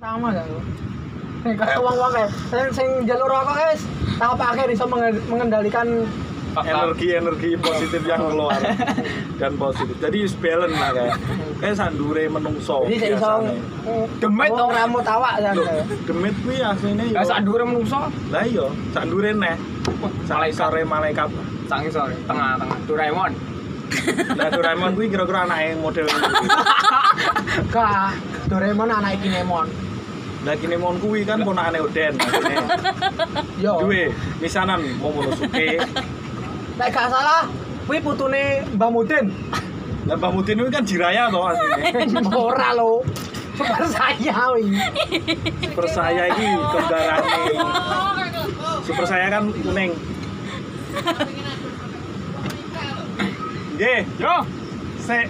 Sama 0.00 0.32
gak? 0.32 0.48
Nih 1.44 1.54
kayak 1.56 1.76
uang-uang 1.76 2.12
kayak 2.16 2.30
sing 2.48 2.64
sing 2.72 2.88
jalur 3.04 3.28
rokok 3.28 3.52
guys. 3.52 3.84
Tahu 4.16 4.32
pakai 4.32 4.64
bisa 4.68 4.84
mengen- 4.88 5.20
mengendalikan 5.28 6.08
energi-energi 6.50 7.54
positif 7.60 8.00
yang 8.08 8.32
keluar 8.32 8.56
dan 9.36 9.52
positif. 9.54 9.92
Jadi 10.00 10.18
balance 10.40 10.76
lah 10.76 10.90
kayak 10.96 11.14
kayak 11.60 11.76
sandure 11.76 12.24
menungso. 12.26 12.76
jadi 12.88 12.96
saya 12.96 13.10
iso 13.12 13.28
biasane. 13.28 13.54
demit 14.18 14.50
wong 14.50 14.70
rambut 14.72 15.04
awak 15.04 15.34
ya. 15.38 15.52
Loh, 15.52 15.84
demit 16.08 16.34
kuwi 16.40 16.56
asline 16.64 17.04
yo. 17.06 17.20
Dhuwure 17.20 17.64
menungso. 17.68 18.00
Lah 18.32 18.42
iya, 18.42 18.66
sandure 18.90 19.30
neh. 19.36 19.56
Sak 20.24 20.36
Malaikat. 20.40 20.56
sore 20.56 20.80
malaikat. 20.82 21.28
Sang 21.68 21.84
sore, 21.92 22.16
tengah-tengah. 22.24 22.78
Doraemon. 22.88 23.32
Lah 24.32 24.48
Doraemon 24.48 24.90
kuwi 24.96 25.06
kira-kira 25.12 25.44
anake 25.44 25.76
model 25.76 26.08
Kak, 27.74 28.16
Doraemon 28.48 28.88
anak 28.90 29.20
Kinemon. 29.20 29.89
Lah 30.40 30.56
Kinemon 30.56 30.96
kuwi 31.04 31.20
kan 31.28 31.44
ponakane 31.44 31.84
Oden. 31.84 32.16
Yo. 33.64 33.84
Duwe 33.84 34.08
misanan 34.40 34.80
Momonosuke. 34.96 35.76
Nek 36.80 36.88
gak 36.96 37.12
salah, 37.12 37.44
kuwi 37.84 38.00
putune 38.00 38.64
Mbah 38.72 38.88
Mudin. 38.88 39.28
Lah 40.08 40.16
Mbah 40.16 40.32
Mutin 40.32 40.64
kuwi 40.64 40.72
kan 40.72 40.80
Jiraya 40.80 41.28
to 41.28 41.40
asline. 41.44 42.24
Ora 42.32 42.72
lo. 42.72 43.04
Super 43.52 43.84
saya 43.92 44.36
wi. 44.56 44.80
Super 45.68 45.86
saya 45.92 46.22
iki 46.32 46.48
kembarane. 46.48 47.36
Super 48.80 49.04
saya 49.04 49.26
kan 49.28 49.44
kuning. 49.52 49.92
Nggih, 53.76 54.00
Yo. 54.16 54.34
sik 55.04 55.28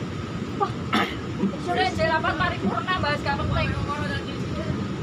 Sudah 1.62 1.88
jelapan 1.94 2.34
paripurna 2.38 2.94
bahas 3.02 3.18
gak 3.26 3.34
penting. 3.42 3.70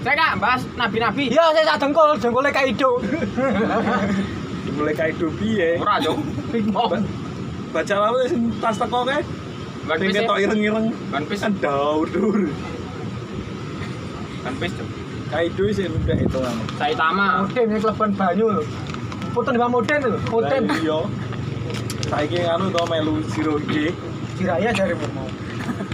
Saya 0.07 0.23
kak 0.23 0.39
bahas 0.39 0.63
nabi-nabi. 0.79 1.27
Yo 1.35 1.43
saya 1.51 1.67
sak 1.67 1.83
dengkul, 1.83 2.15
dengkule 2.15 2.47
kaido. 2.47 2.95
dimulai 4.63 4.95
kaido 5.03 5.27
piye? 5.35 5.75
Ora 5.83 5.99
yo. 5.99 6.15
Ba- 6.71 7.03
Baca 7.75 7.95
lalu 8.07 8.31
tas 8.63 8.79
teko 8.79 9.03
kae. 9.03 9.19
Piece. 9.99 10.15
ketok 10.15 10.39
ireng-ireng. 10.39 10.95
One 11.11 11.25
Piece. 11.27 11.43
Kan 11.43 11.59
daur-dur. 11.59 12.47
One 14.47 14.57
Piece. 14.63 14.79
Cuk. 14.79 14.87
Kaido 15.27 15.63
sih 15.75 15.91
udah 15.91 16.17
itu 16.23 16.37
kan. 16.39 16.55
Saitama. 16.79 17.43
Mudin 17.43 17.67
yang 17.67 17.83
kelebihan 17.83 18.11
banyu 18.15 18.45
lho. 18.47 18.63
Putune 19.35 19.59
Mbah 19.59 19.69
Mudin 19.75 19.99
lho. 20.07 20.15
Lah 20.39 20.55
iya. 20.55 20.99
Saiki 22.07 22.47
anu 22.47 22.71
to 22.71 22.79
melu 22.87 23.19
Zero 23.27 23.59
G. 23.67 23.91
Jiraya 24.39 24.71
dari 24.71 24.95
mau. 25.11 25.27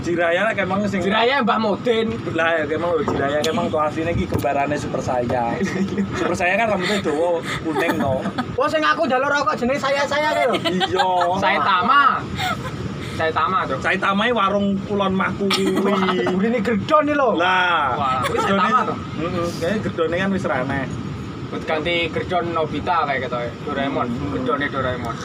Jiraya 0.04 0.42
lah 0.44 0.54
kemang 0.54 0.84
sing 0.86 1.00
Jiraya 1.00 1.40
Mbah 1.40 1.58
Mudin. 1.58 2.12
lah 2.36 2.60
ya 2.60 2.64
kemang 2.68 2.92
lho 2.94 3.04
Jiraya 3.08 3.40
kemang 3.40 3.72
tuh 3.72 3.80
aslinya 3.80 4.12
iki 4.12 4.28
kembarane 4.28 4.76
Super 4.76 5.00
Saya. 5.00 5.56
Super 6.14 6.36
Saya 6.36 6.60
kan 6.60 6.76
rambutnya 6.76 7.00
dawa 7.00 7.40
kuning 7.64 7.94
to. 7.96 8.16
Oh 8.60 8.68
sing 8.68 8.84
aku 8.84 9.08
jalur 9.08 9.32
rokok 9.32 9.56
jenenge 9.56 9.80
saya-saya 9.80 10.36
kae 10.36 10.46
lho. 10.46 10.56
Iya. 10.60 11.10
Saitama. 11.40 12.20
Saitama 13.16 13.58
tuh. 13.64 13.80
Saitama 13.80 14.28
iki 14.28 14.36
warung 14.36 14.76
Kulon 14.84 15.16
Maku 15.16 15.48
kuwi. 15.48 15.96
Urine 16.28 16.60
gedon 16.60 17.04
iki 17.08 17.16
lho. 17.16 17.30
Lah, 17.40 17.96
Wah, 17.96 18.20
gerdone- 18.28 18.60
Saitama 18.60 18.80
to? 18.84 18.94
Heeh, 18.94 19.48
kayaknya 19.58 19.78
gerdone 19.82 20.16
kan 20.20 20.30
wis 20.36 20.44
ra 20.44 20.56
aneh. 20.60 20.86
Buat 21.48 21.64
ganti 21.64 21.96
gerjon 22.10 22.46
Nobita 22.52 23.06
kayak 23.06 23.30
gitu 23.30 23.38
ya. 23.40 23.52
Doraemon. 23.64 24.08
Gerjonnya 24.36 24.68
Doraemon. 24.68 25.16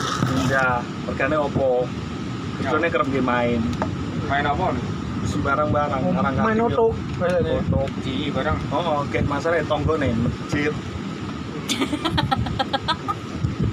Ya, 0.46 0.84
regane 1.08 1.36
opo? 1.40 1.88
Gerdone 2.60 2.86
kerem 2.92 3.08
main. 3.24 3.60
Main 4.28 4.44
apa? 4.44 4.64
nih? 4.70 4.84
Sembarang 5.24 5.68
barang 5.68 6.02
orang 6.08 6.32
Main 6.36 6.60
oto. 6.62 6.86
Oto. 7.20 7.80
Ci 8.00 8.30
barang. 8.30 8.56
Oh, 8.70 9.02
kayak 9.08 9.26
masalah 9.26 9.60
tonggone 9.64 10.12
masjid. 10.14 10.72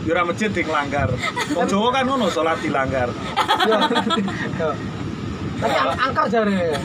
Yura 0.05 0.21
masjid 0.21 0.47
dilanggar. 0.47 1.09
Wong 1.57 1.65
Jawa 1.65 1.89
kan 1.91 2.05
ngono 2.05 2.29
salat 2.29 2.61
dilanggar. 2.61 3.09
Yo. 3.65 3.75
Yo. 4.61 4.69
Tapi 5.55 5.73
ang- 5.73 5.97
angker 5.97 6.25
jare. 6.29 6.77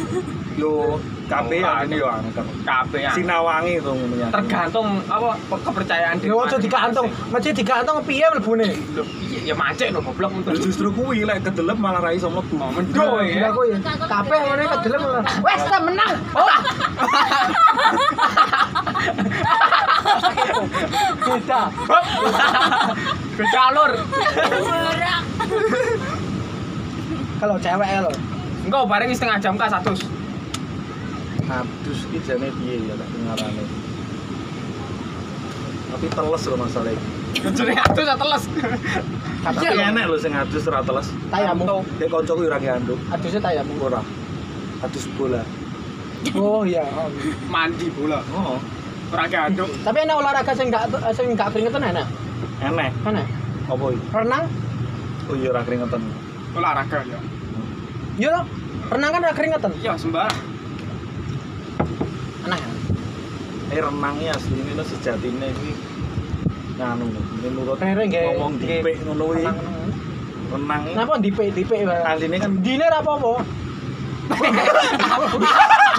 Yo 0.55 0.97
kabeh 1.31 1.63
Oh, 1.63 1.87
ini 1.87 2.03
yo 2.03 2.07
angker. 2.11 2.45
Kabeh 2.67 3.01
ya. 3.07 3.11
Sinawangi 3.15 3.79
to 3.79 3.91
ngono 3.95 4.15
ya. 4.19 4.29
Tergantung 4.35 4.99
apa 5.07 5.39
kepercayaan 5.63 6.19
Yo 6.27 6.43
aja 6.43 6.59
digantung. 6.59 7.07
Masjid 7.31 7.55
digantung 7.55 8.03
piye 8.03 8.27
mlebune? 8.35 8.75
Iya, 9.31 9.41
Ya 9.47 9.55
macet 9.55 9.95
lho 9.95 10.03
goblok 10.03 10.35
untuk. 10.35 10.59
Justru 10.59 10.91
kuwi 10.91 11.23
lek 11.23 11.47
kedelep 11.47 11.79
malah 11.79 12.03
ra 12.03 12.11
iso 12.11 12.27
mlebu. 12.27 12.59
Oh, 12.59 12.71
mendo 12.75 12.91
gila 13.23 13.51
ya. 13.71 13.79
Kabeh 14.11 14.39
ngene 14.43 14.65
kedelem. 14.67 15.03
Wes 15.47 15.63
menang. 15.87 16.13
Oh. 16.35 16.51
Beda. 21.23 21.61
Beda 23.39 23.61
alur. 23.71 23.91
Kalau 27.41 27.57
cewek 27.57 27.89
ya 27.89 28.01
lho. 28.05 28.13
Enggak, 28.61 28.85
bareng 28.85 29.11
setengah 29.17 29.39
jam 29.41 29.55
kah 29.57 29.71
satu. 29.73 30.20
Adus 31.51 32.07
iki 32.07 32.19
jane 32.23 32.49
piye 32.55 32.79
ya 32.87 32.95
tak 32.95 33.09
ngarane. 33.11 33.65
Tapi 35.91 36.07
teles 36.09 36.43
lho 36.47 36.57
masalah 36.57 36.93
iki. 36.95 37.09
Jadi 37.51 37.73
satu 37.75 38.01
saya 38.03 38.17
teles. 38.17 38.43
Tapi 39.41 39.57
Iya, 39.59 39.71
lho. 39.75 39.83
enek 39.91 40.05
lho 40.07 40.17
sing 40.17 40.33
adus 40.33 40.65
ora 40.65 40.81
teles. 40.81 41.09
Tayamu. 41.29 41.65
Dek 41.99 42.09
kancaku 42.09 42.43
ora 42.47 42.59
nganduk. 42.59 42.99
Adusnya 43.11 43.41
tayamu. 43.41 43.73
Ora. 43.81 44.01
Adus 44.81 45.05
bola. 45.15 45.43
Oh 46.37 46.63
iya. 46.63 46.87
Mandi 47.47 47.91
bola. 47.91 48.23
Oh, 48.31 48.61
Ora 49.11 49.27
ganduk. 49.27 49.67
Tapi 49.83 50.07
enak 50.07 50.17
olahraga 50.17 50.53
sing 50.55 50.71
gak 50.71 50.87
sing 51.11 51.35
gak 51.35 51.51
keringetan 51.51 51.83
enak. 51.83 52.07
enek. 52.63 52.95
Enak. 53.03 53.27
Apa 53.67 53.85
iki? 53.91 54.03
Renang. 54.15 54.45
Oh 55.27 55.35
iya 55.35 55.49
ora 55.51 55.63
keringetan. 55.65 56.01
Olahraga 56.55 56.99
ya. 57.03 57.19
Yo 58.17 58.31
loh. 58.31 58.45
Renang 58.87 59.11
kan 59.11 59.21
ora 59.21 59.35
keringetan. 59.35 59.71
Iya, 59.77 59.99
sembarang. 59.99 60.35
Enak. 62.51 62.63
Eh 63.71 63.79
renangnya 63.79 64.35
asli 64.35 64.59
ini 64.59 64.75
lo 64.75 64.83
sejatine 64.83 65.55
iki 65.55 65.71
nganu 66.75 67.07
menurut 67.47 67.79
nggih. 67.79 68.35
ngomong 68.35 68.59
dipik 68.59 68.99
ngono 69.07 69.25
kuwi. 69.31 69.47
Renang. 70.51 70.83
Dipik 71.23 71.55
dipik 71.55 71.87
wae? 71.87 72.03
asline 72.03 72.43
kan 72.43 72.59
Dine 72.59 72.91
ra 72.91 72.99
apa-apa. 72.99 73.47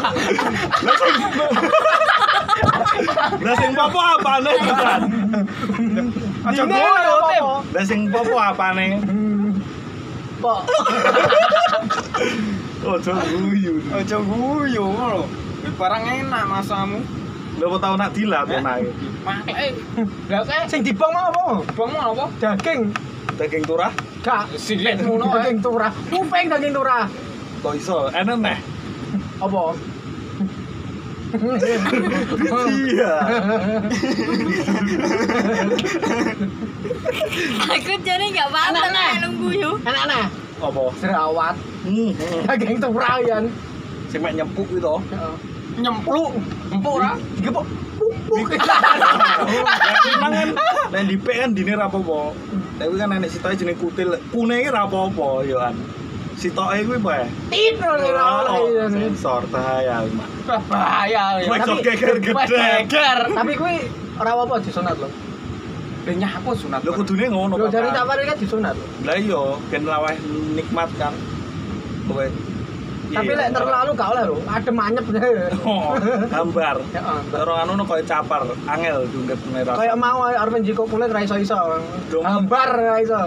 Lah 3.42 3.56
sing 3.58 3.72
popo 3.72 4.00
apane 4.00 4.52
kan? 4.60 5.02
Aja 6.52 6.64
ngono. 6.68 7.16
Lah 7.72 7.84
sing 7.88 8.12
popo 8.12 8.36
apane? 8.36 9.00
Hmm. 9.08 9.56
Kok 10.42 10.60
Ojo 12.82 13.14
guyu. 13.14 13.74
Aja 13.94 14.18
guyu 14.20 14.84
ngono. 14.90 15.22
Ini 15.62 15.70
barang 15.78 16.04
enak 16.04 16.44
masamu. 16.48 17.00
Lha 17.52 17.66
apa 17.68 17.78
tau 17.78 17.94
nak 17.96 18.10
dilat 18.12 18.48
Eh? 18.48 18.58
enake. 18.58 18.90
Makanya, 19.22 19.68
lah 20.32 20.42
kayak 20.42 20.66
sing 20.66 20.82
dibong 20.82 21.12
mau 21.12 21.30
apa? 21.30 21.62
bang 21.68 21.90
mau 21.92 22.10
apa? 22.12 22.26
Daging. 22.40 22.82
Daging 23.38 23.64
turah 23.64 23.92
Gak. 24.22 24.54
Silet 24.56 24.98
ngono 25.02 25.30
ae. 25.30 25.34
Daging 25.38 25.60
turah. 25.60 25.92
Kuping 26.10 26.46
daging 26.48 26.74
turah. 26.74 27.06
kok 27.62 27.74
iso 27.78 28.10
enak 28.10 28.38
neh. 28.40 28.58
Apa? 29.38 29.78
Iya. 32.52 33.14
Aku 37.72 37.94
jadi 38.02 38.26
nggak 38.28 38.50
paham 38.52 38.68
Anak, 38.68 38.84
tentang 38.84 39.06
anak. 39.08 39.18
elung 39.22 39.36
guyu. 39.40 39.72
Enak 39.82 40.04
nah. 40.10 40.26
Apa? 40.60 40.84
Jerawat. 41.00 41.56
Hmm. 41.86 42.12
hmm. 42.12 42.42
Daging 42.48 42.78
turah 42.80 43.16
yan. 43.22 43.44
Sing 44.12 44.20
mek 44.20 44.36
nyempuk 44.36 44.68
itu. 44.76 44.96
Nyempluk. 45.80 46.32
Empuk 46.68 46.94
ora? 47.00 47.16
Digepok. 47.40 47.66
Lah 48.32 50.16
mangan 50.20 50.48
nek 50.92 51.04
dipik 51.08 51.36
kan 51.40 51.56
dine 51.56 51.80
ra 51.80 51.88
apa-apa. 51.88 52.36
Tapi 52.76 52.96
kan 53.00 53.16
enek 53.16 53.32
sitoke 53.32 53.56
jeneng 53.56 53.80
kutil. 53.80 54.20
Kune 54.36 54.56
iki 54.60 54.70
ra 54.72 54.84
apa-apa 54.84 55.48
ya 55.48 55.58
kan. 55.64 55.76
Sitoke 56.36 56.76
kuwi 56.84 57.00
bae. 57.00 57.24
Tit 57.48 57.80
ora 57.80 58.52
sensor 58.92 59.48
bahaya 59.48 60.04
bahaya 60.68 61.24
ya. 61.40 61.48
Wes 61.48 61.60
tapi- 61.64 61.84
geger 61.88 62.20
geger. 62.20 63.20
Tapi 63.32 63.52
kuwi 63.56 63.76
ora 64.20 64.30
apa-apa 64.36 64.60
disunat 64.60 65.00
lho. 65.00 65.08
Lah 66.02 66.16
nyapu 66.18 66.52
sunat. 66.52 66.84
Lho 66.84 66.92
kudune 66.98 67.26
ngono. 67.32 67.56
Lho 67.56 67.72
Pak. 67.72 67.96
tak 67.96 68.06
pare 68.12 68.22
kan 68.28 68.36
disunat 68.36 68.76
lho. 68.76 68.86
Lah 69.08 69.16
iya, 69.16 69.44
ben 69.72 69.84
laweh 69.88 70.16
nikmat 70.58 70.90
kan. 71.00 71.14
Kowe. 72.12 72.28
Tapi 73.12 73.28
Iya. 73.28 73.38
lek 73.38 73.50
terlalu 73.52 73.90
gak 73.94 74.10
oleh 74.10 74.24
lho, 74.24 74.38
adem 74.46 74.78
anyep. 74.78 75.06
Oh, 75.68 75.94
gambar. 76.28 76.76
Heeh. 76.96 77.20
Karo 77.30 77.54
anu 77.54 77.72
no 77.76 77.84
koyo 77.84 78.04
capar, 78.04 78.42
angel 78.66 79.04
dungket 79.08 79.40
merah. 79.48 79.76
Kayak 79.76 79.96
mau 79.96 80.24
arep 80.24 80.54
njiko 80.58 80.84
kulit 80.86 81.10
ra 81.10 81.20
iso-iso. 81.20 81.56
Hambar 82.18 82.70
ra 82.72 82.96
iso. 82.98 83.20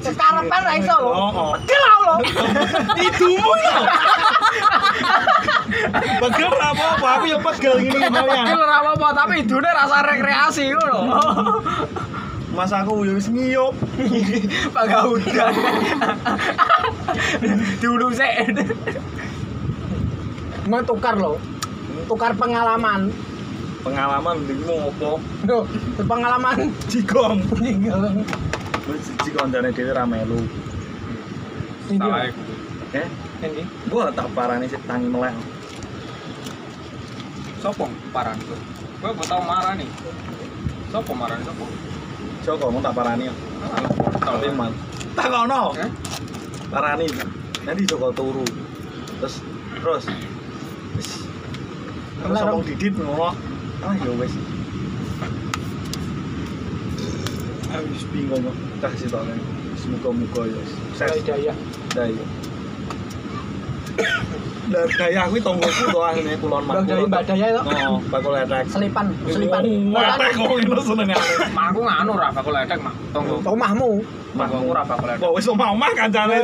Sekarepan 0.00 0.60
ra 0.60 0.72
iso 0.76 0.94
lho. 0.96 1.10
Oh, 1.10 1.30
oh. 1.30 1.50
Pegel 1.56 1.82
aku 1.84 2.02
lho. 2.02 2.16
Idumu 3.06 3.52
ya. 3.60 3.76
Pegel 6.18 6.48
ora 6.48 6.68
apa-apa, 6.72 7.08
aku 7.14 7.24
ya 7.26 7.38
pegel 7.40 7.74
ngene 7.78 7.96
Iki 8.00 8.08
kalian. 8.10 8.44
ora 8.56 8.76
apa-apa, 8.80 9.08
tapi 9.14 9.34
idune 9.40 9.70
rasa 9.70 9.96
rekreasi 10.02 10.64
ngono. 10.70 10.98
Mas 12.50 12.74
aku 12.74 13.06
ya 13.06 13.14
wis 13.14 13.30
ngiyup. 13.30 13.74
Pagaudan. 14.74 15.54
Diulung 17.80 18.14
sik. 18.14 18.50
Mau 20.66 20.82
tukar 20.82 21.14
loh. 21.14 21.38
Tukar 22.10 22.34
pengalaman. 22.34 23.14
Pengalaman 23.80 24.34
ndekmu 24.44 24.92
opo? 24.92 25.16
Duh, 25.46 25.64
pengalaman 26.04 26.68
Jigong. 26.90 27.40
Tinggal. 27.56 28.12
Wis 28.90 29.08
siji 29.08 29.30
koncone 29.32 29.70
dhewe 29.72 29.94
ra 29.94 30.04
melu. 30.04 30.42
Salah. 31.88 32.28
Eh, 32.90 33.06
Ini. 33.46 33.62
gua 33.86 34.10
tak 34.10 34.26
parani 34.34 34.66
sik 34.66 34.82
tangi 34.90 35.06
melek. 35.06 35.32
Sopo 37.62 37.86
paran 38.10 38.34
tuh? 38.42 38.58
Gue 39.00 39.10
gue 39.14 39.26
tau 39.28 39.40
marah 39.44 39.76
nih. 39.78 39.88
Sopo 40.90 41.12
marah 41.14 41.36
nih 41.38 41.46
sopo? 41.46 41.64
Joko 42.40 42.72
mau 42.72 42.80
tak 42.80 42.96
parani. 42.96 43.28
Tahu 44.16 44.36
Tapi 44.40 44.48
man. 44.56 44.72
Takono. 45.12 45.76
Eh? 45.76 45.90
Parani. 46.72 47.06
Nanti 47.68 47.82
Joko 47.84 48.08
turu. 48.16 48.44
Terus 49.20 49.44
terus 49.80 50.04
wis 50.96 51.10
Terus 52.20 52.36
ngomong 52.40 52.64
didit 52.64 52.94
ngono. 52.96 53.36
Ah 53.84 53.92
ya 53.92 54.12
wis. 54.16 54.32
Aku 57.76 57.86
wis 57.92 58.04
bingung 58.08 58.40
kok. 58.40 58.56
Tak 58.80 58.92
sih 58.96 59.08
tak. 59.12 59.24
Semoga-moga 59.76 60.42
ya. 60.48 60.62
Saya 60.96 61.16
Sukses. 61.20 61.56
daya. 61.92 62.24
Lah 64.70 64.86
daya 64.86 65.26
kuwi 65.26 65.40
tonggoku 65.42 65.84
to 65.90 65.98
anene 65.98 66.34
kulon 66.38 66.62
mak. 66.62 66.74
Lah 66.78 66.82
daya 66.86 67.04
Mbak 67.10 67.22
Daya 67.26 67.46
to. 67.58 67.60
Heeh, 67.66 67.92
bakul 68.06 68.34
ethek. 68.38 68.64
Selipan, 68.70 69.06
selipan. 69.26 69.62
Ethek 69.66 70.30
kok 70.38 70.46
ngono 70.46 70.82
senenge. 70.86 71.16
Mak 71.50 71.64
aku 71.74 71.80
nganu 71.82 72.12
ra 72.14 72.28
bakul 72.30 72.54
ethek 72.54 72.78
mak. 72.78 72.94
Tonggo. 73.10 73.42
Omahmu. 73.42 73.90
Mak 74.38 74.54
ora 74.54 74.82
bakul 74.86 75.10
ethek. 75.10 75.26
Kok 75.26 75.32
wis 75.34 75.46
omah-omah 75.50 75.90
kancane. 75.98 76.38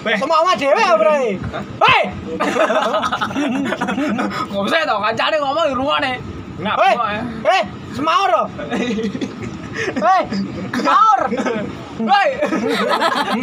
Wes. 0.00 0.18
Omah 0.24 0.38
omah 0.40 0.54
dhewe 0.56 0.80
ya, 0.80 0.96
Bre. 0.96 1.20
Hei. 1.84 2.02
Kok 4.48 4.62
bisa 4.64 4.88
to 4.88 4.96
kancane 4.96 5.36
ngomong 5.36 5.66
di 5.68 5.74
ruwane. 5.76 6.12
Ngapa 6.60 6.84
ya? 6.92 7.22
Hei, 7.44 7.62
semaur. 7.96 8.32
Hei, 9.96 10.22
semaur. 10.76 11.20
Hei. 12.08 12.30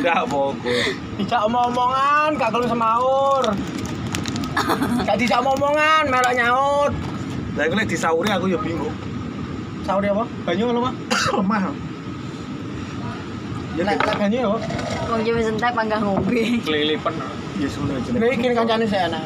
enggak 0.00 0.22
fokus. 0.26 0.86
Dijak 1.20 1.40
omong-omongan, 1.46 2.28
gak 2.40 2.50
kalau 2.50 2.66
semaur. 2.66 3.44
Gak 5.06 5.16
dijak 5.20 5.38
omong-omongan, 5.44 6.10
melok 6.10 6.34
nyaut. 6.34 6.92
Lah 7.56 7.62
iku 7.64 7.74
lek 7.78 7.88
disauri 7.88 8.28
aku 8.32 8.46
ya 8.50 8.58
bingung. 8.58 8.94
Sahur 9.86 10.02
apa? 10.02 10.24
Banyu 10.42 10.74
lho, 10.74 10.80
Mas. 10.82 10.96
Lemah. 11.36 11.62
Ya 13.78 13.82
Lek 13.86 13.98
lek 14.02 14.16
banyu 14.18 14.38
yo. 14.42 14.54
Wong 15.06 15.20
Jawa 15.22 15.40
sentek 15.46 15.72
panggah 15.72 16.00
ngombe. 16.02 16.42
Kelilipan. 16.66 17.14
Ya 17.60 17.68
suno 17.68 17.96
jenenge. 18.00 18.20
Nek 18.20 18.30
iki 18.36 18.48
kancane 18.54 18.84
saya 18.88 19.08
enak. 19.08 19.24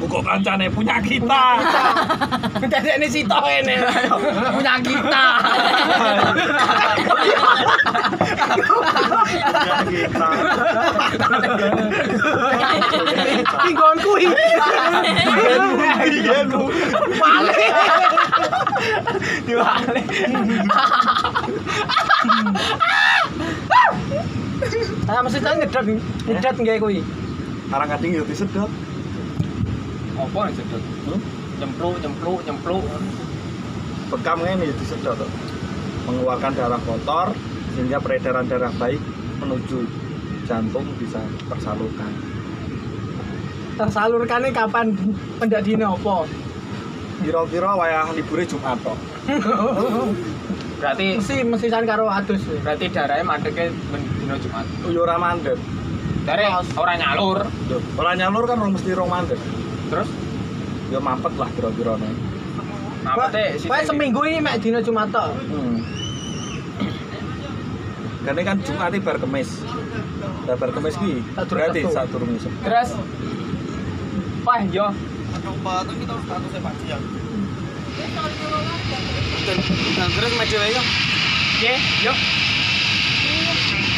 Kok 0.00 0.24
kancane 0.24 0.66
punya 0.72 0.96
kita. 1.04 1.60
Dadek 2.56 2.96
ini 2.98 3.08
sito 3.12 3.36
ini. 3.52 3.76
Punya 4.56 4.80
kita. 4.80 5.24
Punya 9.28 9.76
kita. 9.84 10.28
Tinggon 13.60 13.96
kuwi. 14.00 14.24
Iya 16.08 16.38
lu. 16.48 16.72
Male. 17.20 17.64
Diwale. 19.44 20.00
Ah 25.12 25.20
mesti 25.20 25.38
tak 25.44 25.60
ngedet 25.60 26.56
nggae 26.56 26.80
kuwi. 26.80 27.04
Arang 27.70 27.88
kading 27.88 28.18
ya 28.18 28.22
disedot. 28.26 28.70
Apa 30.18 30.38
nih 30.50 30.54
sedot? 30.58 30.82
Hmm? 31.06 31.20
Nyempluk, 31.62 31.96
nyempluk, 32.02 32.40
nyempluk. 32.42 32.84
Bekam 34.10 34.38
ngene 34.42 34.66
ya 34.66 34.74
disedot. 34.74 35.18
Mengeluarkan 36.10 36.52
darah 36.58 36.80
kotor 36.82 37.30
sehingga 37.78 38.02
peredaran 38.02 38.50
darah 38.50 38.74
baik 38.74 38.98
menuju 39.38 39.86
jantung 40.50 40.82
bisa 40.98 41.22
tersalurkan. 41.46 42.10
Tersalurkane 43.78 44.50
kapan 44.50 44.92
pendak 45.38 45.62
dino 45.62 45.94
apa? 45.94 46.26
Kira-kira 47.22 47.70
wayah 47.78 48.10
libure 48.12 48.42
Jumat 48.42 48.76
tok. 48.82 48.98
Berarti 50.80 51.20
Mesti 51.20 51.44
mesti 51.44 51.68
san 51.68 51.84
karo 51.84 52.08
adus. 52.08 52.40
berarti 52.64 52.88
darahnya 52.90 53.22
mandeknya 53.22 53.70
dino 54.18 54.34
Jumat. 54.42 54.66
Yo 54.90 55.06
ora 55.06 55.16
mandek. 55.20 55.56
Dari 56.24 56.44
orang 56.76 56.98
nyalur. 57.00 57.38
Loh, 57.48 57.80
ora 57.96 58.12
nyalur 58.16 58.44
kan 58.44 58.56
ora 58.60 58.70
mesti 58.70 58.90
rong 58.92 59.10
mandek. 59.10 59.40
Terus 59.88 60.08
Ya 60.90 60.98
mampet 60.98 61.30
lah 61.38 61.46
kira-kira 61.54 61.94
nih. 62.02 62.10
apa 63.00 63.30
teh? 63.32 63.56
Wah 63.70 63.80
seminggu 63.86 64.20
ini 64.26 64.42
mek 64.42 64.58
dino 64.58 64.82
Jumat 64.82 65.08
tok. 65.14 65.38
Hmm. 65.38 65.78
Karena 68.26 68.40
kan 68.42 68.56
Jumat 68.66 68.92
bar 69.00 69.16
kemis. 69.22 69.62
Bar 70.50 70.70
kemis 70.74 70.98
ki 70.98 71.22
berarti 71.46 71.86
durung 72.10 72.34
iso. 72.34 72.50
Terus 72.66 72.90
Wah, 74.40 74.60
yo. 74.66 74.88
terus 80.16 80.32
meja 80.36 80.58
ya. 80.64 80.82
Ye, 81.60 81.74
yo. 82.02 82.12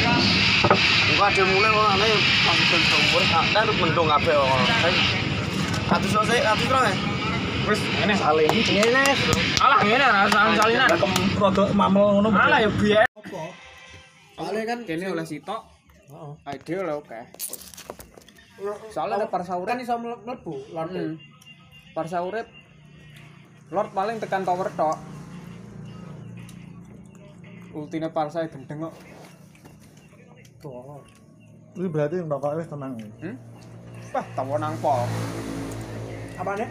Engko 0.03 1.23
ade 1.23 1.43
mule 1.47 1.69
ora 1.71 1.95
ne 1.95 2.09
pancen 2.43 2.83
sumur 2.91 3.23
kadar 3.31 3.67
mendung 3.79 4.09
kabeh 4.11 4.35
wong. 4.35 4.63
Satu 5.87 6.07
sose, 6.11 6.37
satu 6.43 6.65
kro. 6.67 6.81
Wis, 7.63 7.81
ngene 8.01 8.15
sale 8.19 8.43
iki. 8.51 8.75
Ngene. 8.75 9.03
Alah 9.63 9.79
ngene 9.87 10.03
rasane 10.03 10.53
salinan. 10.59 10.89
Rodok 11.39 11.69
mamel 11.79 12.19
ngono. 12.19 12.29
Alah 12.35 12.59
ya 12.67 12.71
biyen. 12.75 13.07
Apa? 13.15 13.43
Ale 14.43 14.61
kan 14.67 14.79
kene 14.83 15.07
oleh 15.15 15.23
sitok. 15.23 15.63
Oh. 16.11 16.35
Ah, 16.43 16.51
Heeh. 16.51 16.59
Ide 16.59 16.83
lho 16.83 16.95
oke. 16.99 17.21
Soalnya 18.91 19.23
ada 19.23 19.27
parsauran 19.31 19.79
iso 19.79 19.95
mlebu 19.99 20.55
lan. 20.75 21.19
Parsaurep 21.95 22.47
hmm. 22.49 23.75
Lord 23.75 23.91
paling 23.95 24.17
tekan 24.19 24.43
tower 24.43 24.69
tok. 24.75 24.99
Ultine 27.73 28.09
parsa 28.11 28.45
gendeng 28.51 28.91
kok. 28.91 28.95
Tuh. 30.63 31.03
Ini 31.75 31.89
berarti 31.91 32.23
rokok 32.23 32.63
wis 32.63 32.71
tenang. 32.71 32.95
Hmm? 33.19 33.35
Wah, 34.15 34.27
tawa 34.39 34.57
nang 34.63 34.79
pol. 34.79 35.03
Apa 36.39 36.55
nih? 36.55 36.71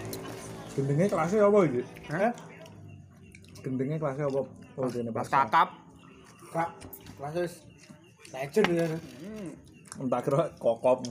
Gendenge 0.71 1.11
kelasnya 1.11 1.43
apa 1.43 1.59
iki? 1.67 1.81
Hah? 2.07 2.31
Gendenge 3.59 3.95
kelasnya 3.99 4.25
apa? 4.31 4.41
Oh, 4.79 4.87
dene 4.87 5.11
Pas 5.11 5.27
kakap. 5.27 5.75
Kak, 6.55 6.69
langsung 7.19 7.51
legend 8.31 8.67
ya. 8.71 8.85
Hmm. 8.87 9.49
Entah 9.99 10.21
kira 10.23 10.47
kokop 10.55 11.03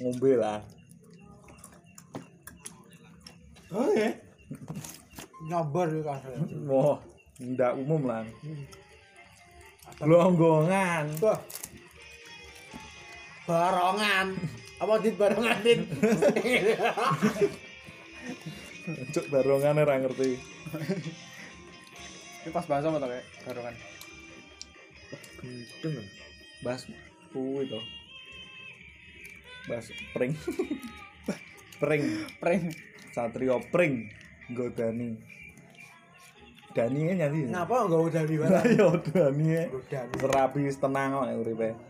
ngombe 0.00 0.32
lah. 0.40 0.64
Oh 3.68 3.92
ya. 3.92 4.08
Nyobar 5.44 5.88
ya 5.92 6.00
kan. 6.08 6.20
Wah, 6.64 6.98
ndak 7.36 7.76
umum 7.76 8.08
lah. 8.08 8.24
Longgongan. 10.00 11.04
Wah. 11.20 11.40
Barongan. 13.50 14.38
Apa 14.78 15.02
dit 15.02 15.18
barongan 15.18 15.58
dit? 15.66 15.82
Cuk 19.10 19.26
barongan 19.26 19.82
ora 19.82 19.98
ngerti. 19.98 20.38
Ini 22.46 22.50
pas 22.54 22.64
bahasa 22.70 22.94
apa 22.94 23.02
kayak 23.10 23.26
barongan? 23.42 23.74
Gendeng. 25.82 26.06
Bas 26.62 26.86
kuwi 27.34 27.66
to. 27.66 27.80
Bas 29.66 29.90
pring. 30.14 30.32
pring. 31.82 32.04
Pring. 32.38 32.62
Satrio 33.10 33.58
pring. 33.74 34.06
Nggo 34.46 34.70
Dani. 34.78 35.18
Dani 36.70 37.00
e 37.02 37.12
nyanyi. 37.18 37.50
Ngapa 37.50 37.82
enggak 37.82 38.02
udah 38.14 38.22
di 38.30 38.34
yo 38.78 38.94
Dani 39.10 39.46
e. 39.58 39.64
Dani. 39.90 40.14
Serapi 40.22 40.70
tenang 40.78 41.18
kok 41.18 41.34
uripe 41.34 41.89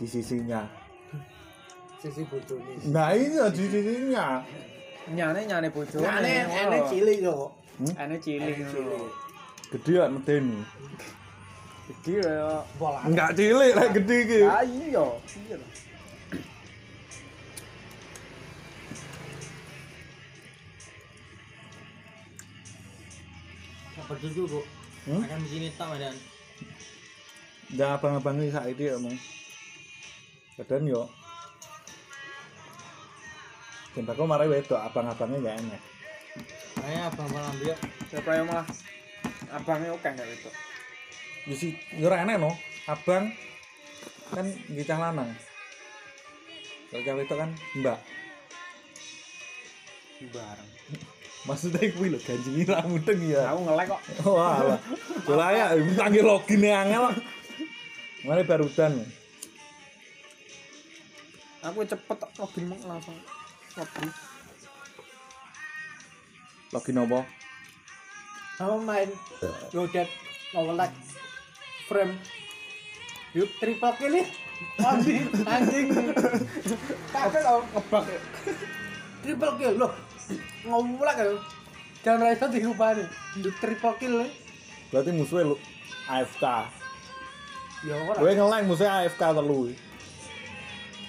di 0.00 0.08
sisinya. 0.08 0.64
Sisi 2.00 2.24
bojone 2.24 2.80
nah 2.88 3.12
iya 3.12 3.52
di 3.52 3.68
sisinya. 3.68 4.40
Nyane 5.12 5.44
nyane 5.44 5.68
bojone 5.68 6.00
nyane 6.00 6.48
ene 6.48 6.80
cilik 6.88 7.20
hmm? 7.20 7.28
yo 7.28 7.52
ene 8.00 8.16
cilik. 8.16 8.56
Gede 9.68 9.92
ya 9.92 10.08
gede 10.08 10.40
ya. 12.16 12.64
Enggak 13.04 13.36
cilik 13.36 13.76
lah 13.76 13.92
gede 13.92 14.16
iki. 14.24 14.40
Ah 14.48 14.64
iya. 14.64 15.04
iya. 15.44 15.60
Pedes 24.10 24.34
juga, 24.34 24.58
hmm? 25.06 25.22
akan 25.22 25.38
di 25.38 25.48
sini 25.54 25.70
tak, 25.78 25.94
ada, 25.94 26.10
Jangan 27.70 27.78
ya, 27.78 27.94
abang-abang 27.94 28.42
ini 28.42 28.50
saat 28.50 28.74
itu 28.74 28.90
ya, 28.90 28.98
Mang. 28.98 29.14
Kadang 30.60 30.84
yo. 30.84 31.08
Cintaku 33.96 34.28
marai 34.28 34.52
wedok, 34.52 34.76
abang-abangnya 34.76 35.40
gak 35.40 35.56
enak. 35.64 35.82
Ayo 36.84 37.00
abang 37.08 37.28
malam 37.32 37.54
dia. 37.64 37.76
Siapa 38.12 38.30
yang 38.36 38.44
malah 38.44 38.66
abangnya 39.56 39.96
oke 39.96 40.04
nggak 40.04 40.28
itu? 40.28 40.50
Sih, 41.56 41.72
yo 41.96 42.12
ora 42.12 42.28
enak 42.28 42.36
no. 42.36 42.52
Abang 42.84 43.32
kan 44.36 44.46
ngicah 44.68 44.98
lanang. 45.00 45.32
Kalau 46.92 47.02
cewek 47.08 47.24
itu 47.24 47.34
kan 47.40 47.50
mbak. 47.80 47.98
Bareng. 50.28 50.70
Maksudnya 51.48 51.88
kuwi 51.96 52.12
lho 52.12 52.20
ganjingi 52.20 52.68
ra 52.68 52.84
mudeng 52.84 53.20
ya. 53.24 53.48
Aku 53.56 53.64
ngelek 53.64 53.86
kok. 53.96 54.00
Wah, 54.28 54.60
lah. 54.60 54.80
Coba 55.24 55.56
ya, 55.56 55.72
tangi 55.96 56.20
login 56.20 56.68
angel. 56.68 57.16
Mari 58.28 58.44
barudan. 58.44 59.00
Aku 61.60 61.84
cepet 61.84 62.18
login 62.40 62.64
meng 62.72 62.80
langsung. 62.88 63.16
Login. 63.76 64.08
Login 66.72 67.00
apa? 67.04 67.20
Kamu 68.56 68.76
main 68.84 69.08
Godet 69.68 70.08
Ngolek 70.56 70.92
Frame. 71.84 72.16
Yuk 73.36 73.50
triple 73.60 73.92
kill 74.00 74.12
nih. 74.16 74.26
Anjing 74.80 75.24
Anjing. 75.44 75.86
Kakek 77.12 77.42
tau 77.44 77.60
ngebak. 77.76 78.04
Triple 79.20 79.52
kill 79.60 79.74
loh. 79.76 79.92
Ngomulak 80.64 81.16
ya 81.20 81.36
Jangan 82.00 82.24
rasa 82.24 82.48
diubah 82.48 82.96
nih. 82.96 83.08
Yuk 83.44 83.54
triple 83.60 83.94
kill 84.00 84.14
nih. 84.24 84.30
Berarti 84.88 85.10
musuhnya 85.12 85.52
lu 85.52 85.56
AFK. 86.08 86.44
Ya 87.84 87.94
Gue 88.16 88.32
ngeleng 88.32 88.64
musuhnya 88.64 89.04
AFK 89.04 89.22
telu. 89.36 89.68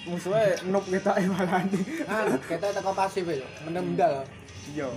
Musuhnya 0.02 0.58
noob 0.66 0.82
kita 0.90 1.14
malah 1.30 1.62
nih. 1.70 1.82
Ah, 2.10 2.26
kita 2.42 2.74
teko 2.74 2.90
pasif 2.90 3.22
ya 3.22 3.46
Mendem-mendal 3.62 4.26
Iya. 4.74 4.90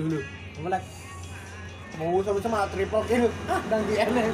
Dulu 0.00 0.18
Ngomulak 0.56 0.82
Mau 2.00 2.24
sama-sama 2.24 2.64
triple 2.72 3.04
kill 3.04 3.28
Ah, 3.46 3.60
dan 3.68 3.84
di 3.84 3.94
enek 4.00 4.32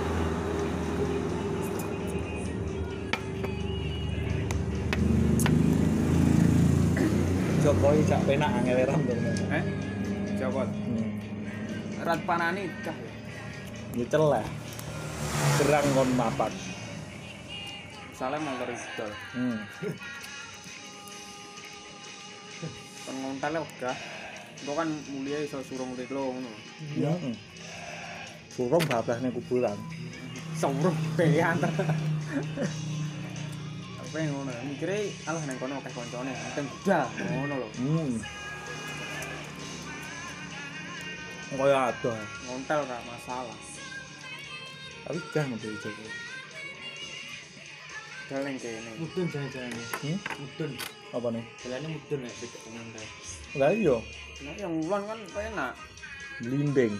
Jokowi 7.60 8.00
cak 8.08 8.24
penak 8.24 8.50
angel 8.56 8.88
ram 8.88 9.00
to. 9.04 9.12
Eh? 9.52 9.64
Jawab. 10.40 10.64
Hmm. 10.64 11.12
Rat 12.00 12.20
panani 12.24 12.72
cah. 12.80 12.96
Ya 13.92 14.04
celah. 14.08 14.46
Gerang 15.60 15.86
kon 15.92 16.08
mapak. 16.16 16.48
misalnya 18.20 18.44
mau 18.44 18.52
lari 18.60 18.76
hmm. 18.76 19.58
pengontal 23.08 23.52
ya 23.56 23.60
udah 23.64 23.96
itu 24.60 24.72
kan 24.76 24.88
mulia 25.08 25.40
iso 25.40 25.56
surung 25.64 25.96
di 25.96 26.04
ngono. 26.04 26.52
iya. 27.00 27.16
Hmm. 27.16 27.32
Surung 28.52 28.84
bablas 28.92 29.24
ning 29.24 29.32
kuburan. 29.32 29.72
Surung 30.52 30.92
pilihan 31.16 31.56
apa 34.04 34.16
yang 34.20 34.36
ngono? 34.36 34.52
Mikirnya 34.68 35.00
alah 35.24 35.40
neng 35.48 35.56
kono 35.56 35.80
kayak 35.80 35.96
koncone 35.96 36.28
nanti 36.28 36.60
udah 36.60 37.08
ngono 37.24 37.54
lho. 37.56 37.68
hmm. 37.72 38.20
kaya 41.56 41.88
ada 41.88 42.14
ngontel 42.44 42.80
gak 42.84 43.00
masalah. 43.08 43.58
Tapi 45.08 45.18
jangan 45.32 45.56
ngebeli 45.56 45.80
jokowi 45.80 46.29
Daleng 48.30 48.56
kene. 48.62 48.90
Mudun 49.02 49.26
jangan-jangan. 49.26 49.72
Hmm? 49.74 50.18
Mudun. 50.38 50.70
Apa 51.10 51.28
nih? 51.34 51.44
Jalannya 51.66 51.88
mudun 51.98 52.20
ya 52.22 52.32
beda 52.38 52.58
dengan. 52.62 52.84
Lah 53.58 53.70
iya, 53.74 53.96
Nah, 54.40 54.54
yang 54.56 54.72
wulan 54.80 55.02
kan 55.04 55.18
enak. 55.34 55.72
glinding. 56.40 56.92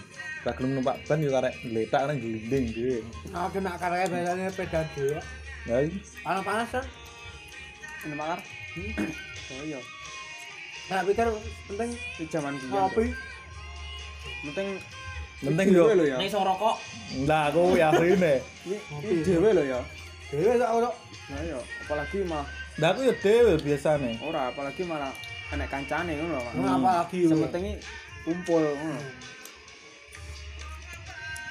Lah 0.45 0.53
gelem 0.53 0.71
numpak 0.77 1.01
ban 1.09 1.17
yo 1.17 1.31
karek 1.33 1.53
gletak 1.65 2.01
nang 2.05 2.17
glinding 2.21 2.65
dhewe. 2.75 2.97
Aku 3.31 3.57
nak 3.57 3.79
karya 3.81 4.05
biasanya 4.05 4.51
sepeda 4.53 4.81
dulu 4.93 5.17
Lah 5.65 5.79
iya. 5.81 5.97
Panas-panas 6.21 6.69
kan 6.69 6.85
Ini 8.05 8.15
makar. 8.17 8.39
Oh 9.55 9.63
iya. 9.65 9.79
Nah 10.91 10.99
pikir 11.07 11.25
penting 11.71 11.89
Di 12.19 12.25
zaman 12.29 12.53
biyen. 12.59 12.69
ngopi 12.69 13.05
Penting 14.45 14.67
Penting 15.41 15.67
dhewe 15.73 15.93
yo. 16.05 16.17
Nek 16.21 16.27
iso 16.29 16.39
rokok. 16.45 16.75
Lah 17.25 17.49
aku 17.49 17.61
ya 17.79 17.89
asline. 17.89 18.45
Iki 19.01 19.13
dhewe 19.25 19.49
lho 19.57 19.63
ya. 19.65 19.81
Dewe 20.31 20.55
tak 20.55 20.71
ono 20.71 20.91
Nah 21.31 21.39
iya, 21.43 21.59
apalagi 21.59 22.23
malah 22.23 22.47
Lah 22.79 22.95
aku 22.95 23.03
yo 23.03 23.13
dhewe 23.19 23.59
biasane. 23.59 24.15
ora, 24.23 24.47
apalagi 24.47 24.87
malah 24.87 25.11
enek 25.51 25.67
kancane 25.67 26.15
ngono 26.15 26.39
lho. 26.39 26.41
Mas. 26.47 26.55
Ngapa 26.55 26.91
lagi 27.03 27.19
Sementing 27.27 27.65
kumpul 28.23 28.63
ngono. 28.63 29.01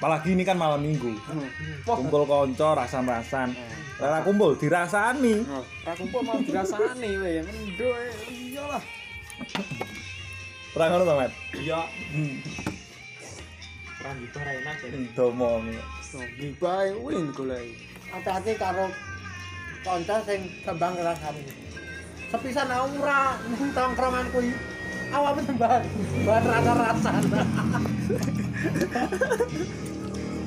Apalagi 0.01 0.29
ini 0.33 0.41
kan 0.41 0.57
malam 0.57 0.81
minggu. 0.81 1.13
Kumpul 1.85 2.25
konco 2.25 2.67
rasam-rasam. 2.73 3.53
Lah 4.01 4.25
kumpul 4.25 4.57
dirasani. 4.57 5.45
Oh, 5.45 5.61
ra 5.85 5.93
kumpul 5.93 6.25
malah 6.25 6.41
dirasani 6.41 7.09
we, 7.21 7.45
mendo 7.45 7.89
e. 7.93 8.09
Iyalah. 8.49 8.83
Ora 10.73 10.85
ngono 10.89 11.03
to, 11.05 11.13
Mat? 11.21 11.31
Iya. 11.53 11.81
Perang 14.01 14.17
gitu 14.25 14.37
ora 14.41 14.51
enak 14.57 14.77
ya. 14.81 14.89
Domong. 15.13 15.63
Oh, 16.17 16.25
gibae 16.41 16.97
win 16.97 17.29
golek. 17.29 17.69
Hati-hati 18.11 18.51
karo 18.59 18.87
kanca 19.81 20.17
sing 20.27 20.45
kembang 20.67 20.93
rasane. 20.99 21.43
Sepisan 22.31 22.71
aku 22.71 23.01
ora 23.01 23.35
tongkrongan 23.75 24.27
kuwi. 24.31 24.51
Awak 25.11 25.43
tembak 25.43 25.83
bahan 26.23 26.43
rasa-rasan. 26.47 27.23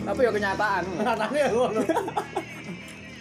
Tapi 0.04 0.20
ya 0.24 0.30
kenyataan. 0.32 0.84
Rasane 1.04 1.40
ngono. 1.52 1.82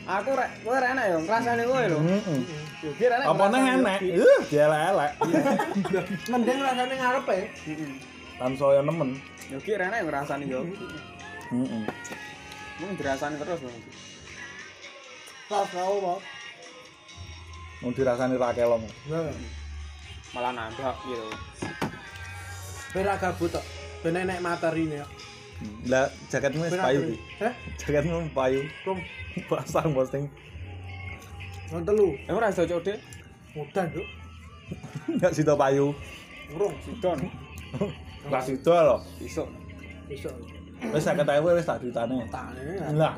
Aku 0.04 0.36
rek, 0.36 0.52
kowe 0.68 0.76
rek 0.76 0.92
enak 1.00 1.06
ya 1.08 1.18
ngrasani 1.20 1.64
kowe 1.64 1.84
lho. 1.88 2.00
Heeh. 2.04 2.40
Yo 2.84 2.92
kira 3.00 3.16
enak. 3.20 3.28
Apa 3.32 3.46
neh 3.52 3.64
enek? 3.72 4.00
Uh, 4.20 4.40
dielek-elek. 4.52 5.12
Mending 6.28 6.60
rasane 6.60 6.94
ngarepe. 7.00 7.38
Heeh. 7.68 7.92
Tan 8.36 8.52
saya 8.60 8.84
nemen. 8.84 9.16
Yo 9.48 9.60
kira 9.64 9.88
enak 9.88 10.04
ngrasani 10.08 10.48
yo. 10.48 10.64
Heeh. 10.64 11.84
Mung 12.80 12.92
dirasani 13.00 13.36
terus 13.40 13.64
lho. 13.64 13.72
Kelas 15.54 15.70
kau 15.70 16.02
mau. 16.02 16.18
Dirasani 17.94 18.42
ra 18.42 18.50
kelong. 18.58 18.90
Malah 20.34 20.50
nambah 20.50 20.98
gitu. 21.06 21.30
Bela 22.90 23.14
gabut 23.22 23.54
tok. 23.54 23.62
Ben 24.02 24.18
enek 24.18 24.42
materine. 24.42 25.06
Lah 25.86 26.10
jaketmu 26.34 26.66
wis 26.66 26.74
payu 26.74 27.06
iki. 27.06 27.18
Heh? 27.38 27.54
Jaketmu 27.78 28.34
payu. 28.34 28.66
Kum, 28.82 28.98
Pasang 29.46 29.94
posting. 29.94 30.26
wong 31.70 31.86
telu. 31.86 32.18
Eh 32.26 32.34
ora 32.34 32.50
iso 32.50 32.66
cok, 32.66 32.82
Dik. 32.90 32.98
Mudan, 33.54 33.86
Duk. 33.94 34.08
Enggak 35.06 35.38
sida 35.38 35.54
payu. 35.54 35.94
Urung 36.50 36.74
Sidon. 36.82 37.30
Lah 38.26 38.42
sida 38.42 38.78
lho. 38.90 38.98
Iso. 39.22 39.46
iso. 40.10 40.34
Wis 40.90 41.06
50.000 41.06 41.46
wis 41.46 41.70
tak 41.70 41.78
ditane. 41.78 42.26
Tane. 42.34 42.98
Lah. 42.98 43.14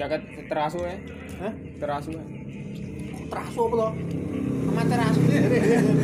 Jaket 0.00 0.48
terasu. 0.48 0.80
Hah? 0.80 1.52
Terasu 1.76 2.16
e. 2.16 2.24
Terasu 3.28 3.60
apa 3.68 3.74
to? 3.76 3.88
Sama 4.64 4.82
terasu. 4.88 5.20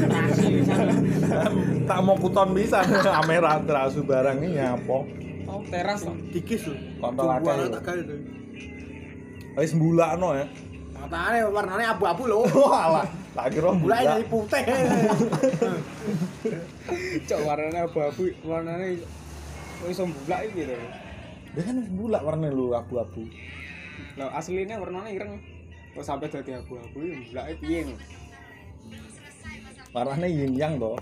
Rasi 0.05 0.45
bisa. 0.53 0.75
tak 1.89 1.99
mau 2.05 2.17
kuton 2.21 2.53
bisa 2.53 2.85
kamera 2.85 3.57
terasu 3.65 4.05
barang 4.05 4.37
ini 4.45 4.61
apa 4.61 5.01
Oh, 5.49 5.65
teras 5.73 6.05
lho. 6.05 6.13
Dikis 6.29 6.69
lho. 6.69 6.77
Kontol 7.01 7.31
akeh 7.31 7.55
lho. 7.57 7.67
lho. 7.73 8.17
wis 9.57 9.73
mbulakno 9.73 10.37
ya 10.37 10.45
Matane 10.93 11.41
warnane 11.49 11.85
abu-abu 11.89 12.29
lho. 12.29 12.45
walah 12.53 13.09
tak 13.33 13.57
kira 13.57 13.73
Mulai 13.73 13.81
mbulak 13.81 14.01
dari 14.05 14.25
putih. 14.29 14.65
Cok 17.33 17.41
warnane 17.49 17.79
abu-abu, 17.89 18.29
warnane 18.45 19.01
iso 19.89 20.05
mbulak 20.05 20.41
iki 20.53 20.69
lho. 20.69 20.77
dia 21.57 21.65
kan 21.65 21.81
mbulak 21.81 22.21
warnanya 22.21 22.53
lu 22.53 22.77
abu-abu 22.77 23.25
Lah 24.17 24.33
aslinya 24.37 24.81
warnane 24.81 25.11
ireng. 25.17 25.41
Kok 25.97 26.05
sampai 26.05 26.29
dadi 26.29 26.53
abu-abu 26.53 26.99
iki 27.01 27.33
mbulake 27.33 27.55
piye 27.61 27.89
ngono? 27.89 28.27
warnanya 29.97 30.29
yin 30.29 30.53
yang 30.53 30.77
to 30.77 30.93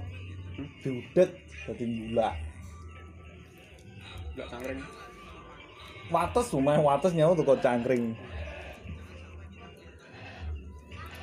diudet 0.86 1.34
dadi 1.66 1.82
mbulak 1.82 2.34
Mbulak 4.34 4.48
cangkring. 4.54 4.80
wates 6.14 6.46
rumah 6.54 6.78
wates 6.78 7.10
nyawa 7.10 7.34
tuh 7.34 7.42
kok 7.42 7.58
cangkring 7.58 8.14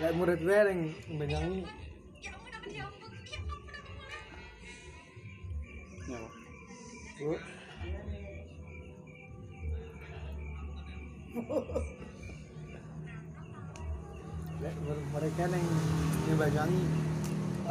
Kayak 0.01 0.17
murid 0.17 0.39
gue 0.41 0.49
yang 0.49 0.81
menyanyi 1.13 1.61
Nyawa. 6.09 6.29
Lek 14.61 14.75
mereka 15.15 15.43
neng 15.47 15.63
yang 16.27 16.37
Banyuwangi 16.37 16.81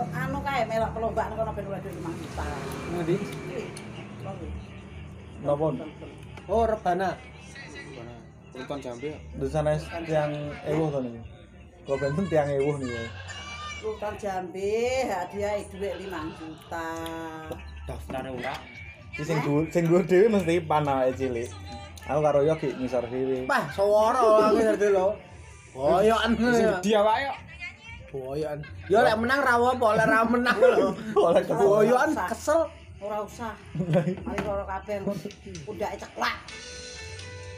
anu 0.00 0.38
kae 0.40 0.64
melok 0.64 0.90
perlombaan 0.96 1.32
kono 1.36 1.52
ben 1.52 1.66
oleh 1.68 1.80
duit 1.84 1.96
5 2.00 2.20
juta. 2.24 2.44
ngendi. 2.96 3.16
Napa? 5.44 5.66
oh 6.48 6.64
rebana 6.64 7.08
Mana? 7.96 8.14
Nonton 8.56 8.78
jambe. 8.80 9.10
Di 9.36 9.46
sana 9.50 9.76
tiang 10.08 10.32
ewuh 10.64 10.88
to 10.88 10.98
niku. 11.04 11.20
Kok 11.84 11.96
benten 12.00 12.24
tiang 12.32 12.48
ewuh 12.48 12.76
niku. 12.80 13.04
Rutan 13.80 14.14
Jambi 14.16 15.04
hadiah 15.04 15.60
duit 15.68 15.94
5 16.00 16.38
juta. 16.38 16.88
Daftar 17.84 18.24
ora. 18.32 18.54
Sing 19.20 19.38
sing 19.68 19.84
dhewe 19.84 20.26
mesti 20.32 20.64
panake 20.64 21.12
cilik. 21.18 21.50
Aku 22.10 22.20
karo 22.26 22.42
yo 22.42 22.54
ki 22.58 22.74
ngisor 22.74 23.06
dhewe. 23.06 23.46
Pah, 23.46 23.70
sawara 23.70 24.18
aku 24.18 24.58
ngerti 24.58 24.88
lho. 24.90 25.14
Boyokan. 25.70 26.30
Gede 26.34 26.90
awake 26.98 27.22
yo. 27.22 27.34
Boyokan. 28.10 28.58
Ya 28.90 28.98
lek 29.06 29.14
menang 29.22 29.38
ra 29.38 29.54
apa, 29.54 29.86
lek 29.94 30.06
ra 30.10 30.20
menang 30.26 30.58
lho. 30.58 30.90
Oleh 31.30 31.42
kesel. 31.46 31.62
Boyokan 31.62 32.10
kesel. 32.26 32.60
Ora 32.98 33.22
usah. 33.22 33.54
Mari 34.26 34.40
loro 34.42 34.66
kabeh 34.66 34.94
engko 34.98 35.14
pundake 35.62 35.96
ceklak. 36.02 36.34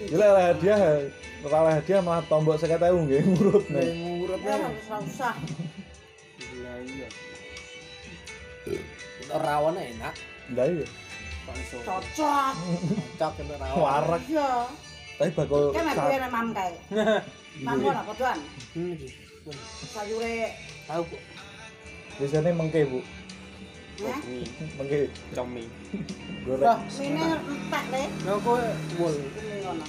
Gila 0.02 0.26
lah 0.36 0.44
hadiah, 0.52 0.80
ora 1.46 1.72
hadiah 1.80 2.00
malah 2.04 2.22
tombok 2.28 2.58
50.000 2.60 3.06
nggih 3.08 3.22
ngurut 3.22 3.64
Nek 3.70 3.82
nih. 3.82 3.92
ngurutnya 4.20 4.54
Ora 4.60 4.98
usah. 5.00 5.34
Iya 6.38 6.72
iya. 6.84 7.08
rawon 9.32 9.80
enak. 9.80 10.14
Enggak 10.52 10.66
iya. 10.76 10.86
Cocok. 11.46 12.52
Cocok 13.18 13.32
itu 13.42 13.54
rawon. 13.58 13.76
Warak. 13.82 14.22
Iya. 14.30 14.50
Tapi 15.18 15.30
bakul 15.36 15.62
Kan 15.74 15.86
aku 15.92 16.08
enak 16.08 16.30
mam 16.32 16.48
kae. 16.54 16.72
Mam 17.66 17.84
ora 17.84 18.00
podoan. 18.00 18.38
Hmm, 18.72 18.96
iki. 18.96 19.08
Sayure 19.92 20.56
Tahu 20.88 21.02
kok. 21.04 21.22
biasanya 22.16 22.50
mengke 22.54 22.80
bu. 22.88 23.00
Mie, 24.02 24.46
mengke 24.80 24.98
comi. 25.36 25.64
goreng. 26.48 26.80
Mine 26.96 27.24
entek 27.36 27.84
le. 27.92 28.02
lha 28.24 28.34
kowe 28.40 28.64
wol. 28.96 29.14
Ini 29.14 29.56
ngono. 29.62 29.84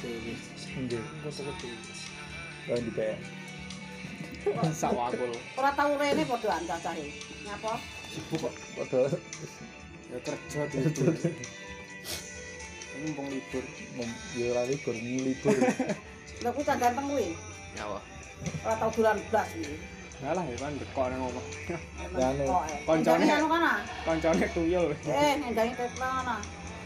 Mengke, 0.76 1.00
Foto-foto. 1.24 1.68
kalau 2.68 2.82
di 2.84 2.92
PM. 2.92 3.20
Sawakul. 4.76 5.32
Ora 5.56 5.72
tau 5.72 5.92
rene 5.96 6.24
podoan 6.28 6.68
cacahe. 6.68 7.08
Ngapa? 7.48 7.74
Sibuk 8.12 8.44
kok. 8.44 8.54
Padahal 8.76 9.16
Ya 10.14 10.20
kerja 10.22 10.62
tidur. 10.70 11.10
Ini 11.18 13.10
mumpung 13.10 13.28
libur. 13.34 13.66
ya 14.38 14.46
ora 14.54 14.62
libur, 14.70 14.94
libur. 14.94 15.58
Lha 16.46 16.50
kuwi 16.54 16.62
tak 16.62 16.78
ganteng 16.78 17.10
kuwi. 17.10 17.34
Nyawa. 17.74 17.98
Ora 18.62 18.74
tau 18.78 18.94
dolan 18.94 19.18
blas 19.34 19.50
kuwi. 19.58 19.74
Ngalah 20.22 20.46
ya 20.46 20.56
kan 20.62 20.72
dekok 20.78 21.06
nang 21.10 21.22
omah. 21.34 21.46
Ya, 22.14 22.28
nih. 22.38 22.48
Koncone. 22.86 23.26
anu 23.26 23.48
kana. 23.50 23.74
Kancane 24.06 24.46
tuyul. 24.54 24.94
Eh, 25.10 25.34
ngendangi 25.42 25.74
tekno 25.74 26.06
kana. 26.06 26.36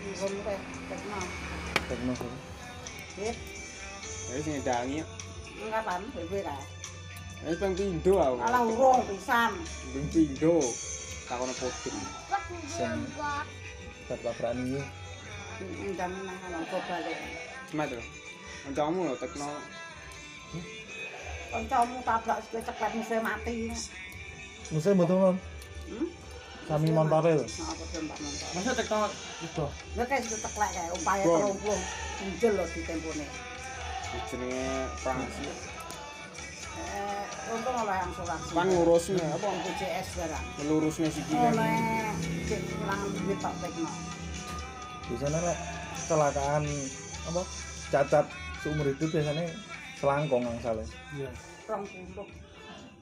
Nggon 0.07 0.33
teh 0.47 0.59
tekno. 0.87 1.19
Tekno. 1.91 2.13
Wit, 3.19 3.37
Ya 4.27 4.35
sing 4.39 4.53
ngedangi. 4.55 4.99
kapan? 5.67 6.01
Bewe 6.15 6.39
kae. 6.47 6.63
Wis 7.43 7.59
ping 7.59 7.73
pindho 7.75 8.13
aku. 8.23 8.35
Alah 8.39 8.61
urung 8.63 9.03
pisan. 9.03 9.51
Ping 9.91 10.07
pindho. 10.15 10.63
Takono 11.27 11.53
putri. 11.59 11.91
Sing 12.71 13.03
tabrak 14.07 14.55
ini 14.55 14.79
Ngendangi 15.57 16.19
nang 16.23 16.37
kana 16.39 16.59
kok 16.69 16.81
balik. 16.85 17.17
Lho. 17.73 18.01
Kancamu 18.63 18.99
lho 19.09 19.15
tekno. 19.17 19.49
Kancamu 21.51 21.97
tabrak 22.05 22.39
cepet 22.47 22.91
mesti 22.95 23.17
mati. 23.19 23.53
Musa 24.71 24.93
betul 24.93 25.17
non. 25.17 25.35
Hmm? 25.89 26.07
Sami 26.69 26.89
montore 26.93 27.41
lho. 27.41 27.43
Nah. 27.43 27.75
Masa 28.53 28.71
tekno 28.77 29.09
itu. 29.41 29.65
Lha 29.97 30.03
kae 30.05 30.21
sikil 30.21 30.39
ceklek 30.45 30.71
kae 30.77 30.89
upaya 30.93 31.23
Bom. 31.25 31.57
30 31.59 32.23
injil 32.29 32.53
lho 32.53 32.65
di 32.71 32.81
tempone. 32.85 33.25
Jenenge 34.29 34.63
Prancis. 35.01 35.76
Untung 37.47 37.75
oleh 37.79 37.97
asuransi. 38.03 38.51
Kan 38.51 38.67
ngurusne 38.67 39.23
apa 39.23 39.47
BPJS 39.47 40.07
barang. 40.19 40.45
melurusne 40.59 41.07
sikile. 41.07 41.47
Oleh 41.55 42.11
cek 42.47 42.59
kehilangan 42.59 43.09
duit 43.15 43.39
tak 43.39 43.53
tekno. 43.63 43.91
Biasanya 45.07 45.39
lek 45.47 45.57
kecelakaan 45.95 46.63
apa 47.27 47.41
cacat 47.87 48.25
seumur 48.59 48.87
hidup 48.91 49.09
biasanya 49.11 49.43
selangkong 49.99 50.43
angsale. 50.43 50.83
Iya. 51.15 51.29
Rong 51.71 51.83
puluh. 51.87 52.27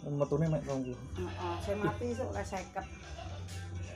Metune 0.05 0.45
mek 0.45 0.61
20. 0.69 0.93
Heeh, 0.93 1.55
sing 1.65 1.77
mati 1.81 2.13
sok 2.13 2.29
oleh 2.29 2.45
50. 2.45 2.85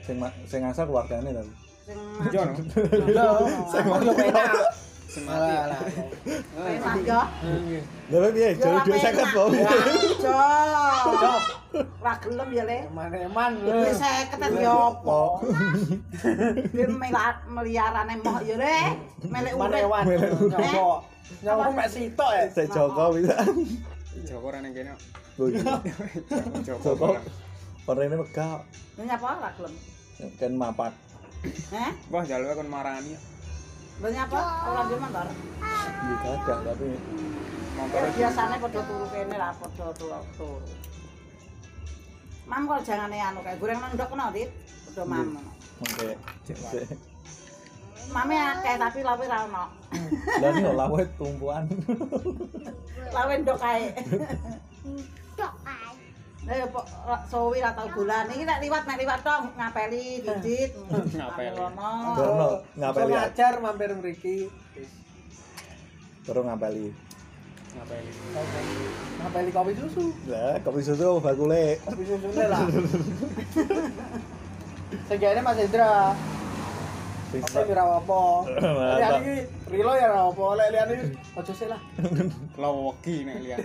Sing 0.02 0.16
sing 0.50 0.60
ngasal 0.66 0.90
keluargane 0.90 1.30
tapi. 1.30 1.52
Sing 1.86 1.98
Yo 2.34 2.42
no. 2.42 2.54
Lho, 2.58 3.28
penak. 3.46 3.70
Sing 3.70 3.84
mati. 3.86 4.10
Alah, 5.10 5.66
alah. 5.66 5.80
penak 6.54 6.96
yo. 7.02 7.20
Nggih. 7.42 7.82
Lha 8.14 8.28
piye? 8.30 8.48
50 8.54 8.86
penak. 8.86 9.14
kok. 9.34 9.48
Jo. 10.22 10.38
Ora 11.98 12.14
gelem 12.22 12.48
ya 12.54 12.64
le. 12.66 12.78
eman-eman. 12.86 13.52
Wis 13.66 13.98
50 13.98 14.38
kan 14.38 14.52
yo 14.54 14.74
apa? 14.94 15.20
Dia 16.70 16.86
melar 16.86 17.34
meliarane 17.50 18.14
moh 18.22 18.38
ya 18.46 18.54
le. 18.54 18.78
Melek 19.26 19.54
urip. 19.58 19.82
Melek 20.06 20.30
urip. 20.38 20.50
Nyawa. 20.54 20.96
Nyawa 21.42 21.64
mek 21.74 21.88
sitok 21.90 22.30
ya. 22.30 22.44
Sik 22.54 22.66
Joko 22.70 23.04
bisa. 23.18 23.36
Joko 24.30 24.46
ora 24.46 24.58
ning 24.62 24.72
kene. 24.74 24.94
Iya. 25.42 25.74
Joko. 26.62 27.18
Nyapa 28.94 29.26
ora 29.42 29.50
gelem? 29.58 29.74
kan 30.38 30.52
mapak. 30.52 30.92
Heh? 31.72 31.90
Wah, 32.12 32.22
kon 32.28 32.68
marani. 32.68 33.16
Lha 34.00 34.08
nyapa 34.08 34.40
ora 34.64 34.82
di 34.88 34.96
motor? 34.96 35.26
Iya 36.00 36.16
kagak 36.24 36.58
tapi 36.64 36.88
Montore 37.76 38.00
Ya 38.00 38.10
biasane 38.16 38.56
padha 38.56 38.80
turu 38.88 39.06
kene 39.12 39.36
lah 39.36 39.52
padha 39.60 39.86
turu. 39.92 40.20
turu. 40.36 40.68
Mam 42.48 42.62
kok 42.66 42.80
jangane 42.82 43.18
anu 43.20 43.40
kae 43.44 43.56
goreng 43.60 43.78
nang 43.78 43.92
ndok 43.94 44.08
kena, 44.10 44.32
Dit. 44.32 44.50
Padha 44.88 45.02
mam. 45.04 45.26
ngono. 45.36 45.52
mengke. 45.80 46.10
Mame 48.10 48.36
akeh 48.36 48.74
tapi 48.74 48.98
lawe 49.04 49.24
ra 49.28 49.38
ono. 49.46 49.64
Lah 50.40 50.48
ini 50.50 50.72
lawe 50.72 51.02
tumpuan. 51.20 51.64
Lawe 53.12 53.32
ndok 53.38 53.58
kae. 53.60 53.84
Eh 56.48 56.64
kok 56.72 56.86
sowi 57.28 57.60
ra 57.60 57.76
tau 57.76 57.88
dolan. 57.92 58.24
Iki 58.32 58.44
nek 58.48 58.58
liwat 58.64 58.84
nek 58.88 58.98
liwat 59.04 59.20
tok 59.20 59.40
ngapeli 59.60 60.24
didit. 60.24 60.70
Ngapeli. 60.88 61.56
Ono. 61.60 61.92
Dono 62.16 62.50
ngapeli. 62.80 63.12
Ngapeli 63.12 63.14
ajar 63.16 63.52
mampir 63.60 63.90
mriki. 64.00 64.38
Terus 66.24 66.44
ngapeli. 66.44 67.10
ngapeli. 67.70 68.10
Ngapeli 69.20 69.50
kopi 69.52 69.72
susu. 69.76 70.04
Lah 70.26 70.56
kopi 70.64 70.80
susu 70.80 71.20
bakule. 71.20 71.76
Kopi 71.84 72.04
susune 72.08 72.44
lah. 72.48 72.60
Sejane 75.06 75.40
Mas. 75.44 75.60
Wis, 77.30 77.46
Apa 77.46 77.62
ora 77.62 77.84
apa. 78.02 78.22
Lihat 78.98 79.12
iki 79.22 79.36
rilo 79.70 79.92
ya 79.94 80.10
ora 80.10 80.20
apa. 80.34 80.44
Lek 80.58 80.68
lihat 80.74 80.88
iki 80.90 81.04
aja 81.14 81.52
sik 81.54 81.68
lah. 81.70 81.80
Kalau 82.58 82.90
wegi 82.90 83.22
nek 83.22 83.36
lihat. 83.46 83.58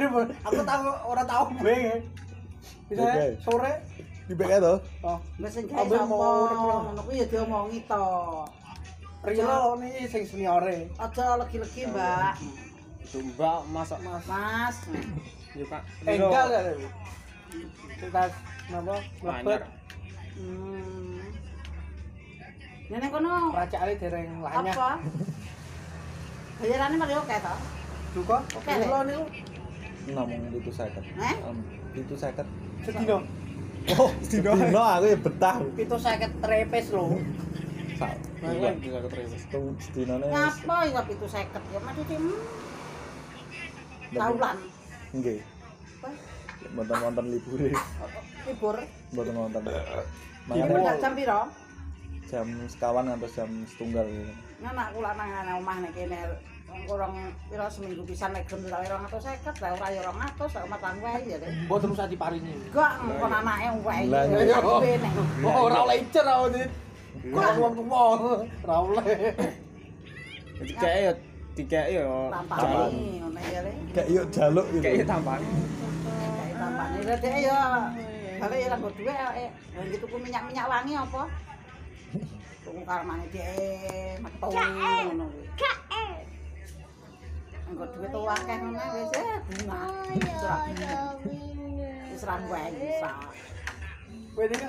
Aku 0.46 0.62
tahu 0.62 0.90
ora 1.10 1.24
tahu 1.26 1.46
be. 1.66 2.06
Bisa 2.86 3.02
Oke. 3.02 3.26
sore. 3.42 3.74
Dibek 4.26 4.58
to. 4.58 4.74
Oh, 5.02 5.18
Ambil 5.38 5.50
sapa? 5.50 6.06
mau. 6.06 6.90
Ngono 6.90 7.02
kuwi 7.06 7.22
ya 7.22 7.26
diomongi 7.26 7.80
to. 7.86 8.06
Rilo 9.26 9.58
niki 9.82 10.06
sing 10.06 10.24
seniore. 10.26 10.86
Aja 10.98 11.38
legi-legi, 11.38 11.90
Mbak. 11.90 12.34
Tumbak 13.06 13.60
masak 13.70 14.00
mas. 14.02 14.26
Mas. 14.26 14.78
Yo 15.54 15.66
Kak. 15.66 15.82
Enggal 16.04 16.48
ya. 16.52 16.62
Kita 17.98 18.24
napa? 18.70 18.96
Mlebet 19.22 19.62
Hmm. 20.36 21.24
Nene 22.92 23.08
kono 23.08 23.56
racake 23.56 23.96
dereng 23.96 24.44
lanyah. 24.44 24.76
apa? 24.76 24.90
Bayarane 26.60 26.96
paling 27.00 27.18
oke 27.18 27.36
to. 27.40 27.56
Duka. 28.14 28.38
Oke, 28.52 28.72
Rilo 28.76 29.00
niku 29.08 29.24
Namung 30.12 30.44
itu 30.52 30.70
seket. 30.70 31.02
Eh? 31.02 31.36
Em, 31.40 31.58
Itu 31.96 32.14
seket. 32.14 32.44
Sedino. 32.86 33.18
Oh, 33.98 34.10
dino 34.26 34.52
aku 34.82 35.06
ya 35.06 35.18
betah. 35.18 35.56
Itu 35.78 35.98
sakit 35.98 36.32
trepes 36.42 36.90
lho. 36.90 37.22
Sak. 37.98 38.18
Ngapa 40.32 40.78
ya 40.90 41.02
pitu 41.06 41.26
seket 41.30 41.64
ya 41.74 41.80
mati 41.82 42.02
tim. 42.10 42.34
Taulan. 44.14 44.58
nggih. 45.14 45.40
Libure. 47.30 47.72
Libur. 48.50 48.78
Mboten 49.14 49.36
wonten. 49.38 49.62
Makane 50.46 50.98
jam 51.02 51.14
piro? 51.14 51.42
jam 52.26 52.48
sekawan 52.66 53.06
atau 53.14 53.30
jam 53.30 53.50
setunggal 53.70 54.06
gitu. 54.10 54.34
Anak 54.66 54.98
kula 54.98 55.14
nang 55.14 55.62
omah 55.62 55.78
nek 55.86 55.94
kene 55.94 56.20
kurang 56.84 57.14
kira 57.48 57.66
seminggu 57.72 58.04
bisa 58.04 58.28
naik 58.28 58.52
250 58.52 58.68
lah 58.68 58.80
ora 58.84 58.98
atau 59.08 59.20
sekat 59.24 59.56
lah 59.64 59.70
orang 59.80 59.96
orang 60.04 60.18
atau 60.28 60.48
ya 61.24 61.38
deh. 61.40 61.52
Gue 61.66 61.78
terus 61.80 61.98
aja 61.98 62.16
paringi. 62.20 62.54
Gak 62.76 62.92
mau 63.08 63.26
anak 63.32 63.58
yang 63.64 63.78
wae. 63.82 64.04
Nanya 64.12 64.58
kok. 64.60 64.80
Oh 65.48 65.66
rawle 65.72 65.96
icer 65.96 66.24
rawle 66.28 66.50
di. 66.52 66.64
Gue 67.32 67.42
mau 67.42 67.72
ke 67.72 67.84
mall 67.84 68.20
rawle. 68.68 69.04
Tiga 70.56 70.88
ya, 70.88 71.12
tiga 71.56 71.82
ya. 71.92 72.04
Tampani, 72.32 73.20
mana 73.20 73.42
ya 73.52 73.60
deh. 73.64 73.76
jaluk 74.32 74.66
gitu. 74.72 74.84
Kayak 74.84 75.08
tampani. 75.08 75.48
Kayak 75.48 76.56
tampani 76.60 76.98
deh 77.04 77.18
deh 77.20 77.36
ya. 77.44 77.62
Kalau 78.36 78.56
ya 78.60 78.68
lagu 78.68 78.92
dua 79.00 79.16
oh, 79.16 79.34
ya, 79.40 79.50
gitu 79.96 80.06
pun 80.12 80.20
minyak 80.20 80.44
minyak 80.52 80.68
wangi 80.68 80.92
apa? 80.92 81.24
Tunggu 82.68 82.84
karmane 82.84 83.26
deh, 83.32 84.20
matpau. 84.20 84.52
Kayak, 84.52 84.76
kayak. 85.56 85.78
Engko 87.66 87.84
duwe 87.92 88.08
tuwa 88.14 88.34
akeh 88.38 88.58
ngono 88.62 88.80
wis 88.94 89.12
eh 89.18 89.30
bunga. 89.48 89.80
Wis 92.12 92.24
ra 92.28 92.36
wae 92.52 92.70
bisa. 92.78 93.10
Kowe 94.36 94.46
iki 94.46 94.68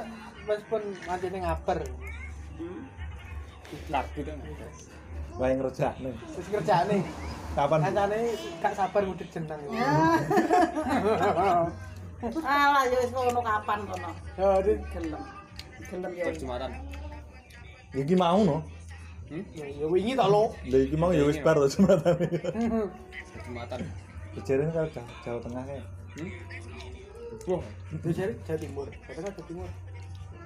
wis 0.49 0.63
pun 0.71 0.83
mantine 1.07 1.39
ngabar. 1.45 1.79
Hmm. 2.57 2.83
Lagu 3.93 4.19
itu. 4.21 4.33
wae 5.37 5.53
ngerjakne 5.53 6.11
Wis 6.37 6.47
kerjane. 6.49 6.99
kapan 7.57 7.81
Kancane 7.89 8.21
gak 8.61 8.73
sabar 8.77 9.03
mudik 9.05 9.29
jeneng. 9.33 9.61
Ya. 9.73 9.89
Alah 12.41 12.85
ya 12.89 12.97
wis 13.05 13.13
kono 13.13 13.41
kapan 13.45 13.81
kono. 13.85 14.11
Ya, 14.41 14.49
dit. 14.65 14.81
Gelem. 14.93 15.23
Gelem 15.89 16.13
ya. 16.17 16.33
Jumatan. 16.33 16.73
iki 17.97 18.13
mau 18.13 18.45
no 18.45 18.61
Ya 19.27 19.67
ya 19.67 19.87
wingi 19.91 20.15
tok 20.15 20.29
lo. 20.31 20.55
lha 20.71 20.79
iki 20.87 20.95
mau 20.95 21.11
ya 21.11 21.27
wis 21.27 21.43
bar 21.43 21.59
to 21.59 21.67
jembatan 21.67 22.15
Jumatan. 23.47 23.81
Kejarin 24.39 24.69
kalau 24.71 24.89
Jawa, 24.93 25.09
Jawa 25.25 25.39
Tengah 25.43 25.65
ya 25.67 25.85
Hmm? 26.17 26.33
Wah, 27.45 27.65
jare 28.09 28.33
Jawa 28.49 28.57
Timur. 28.57 28.89
Kata 29.05 29.21
kan 29.21 29.33
Jawa 29.37 29.45
Timur. 29.45 29.69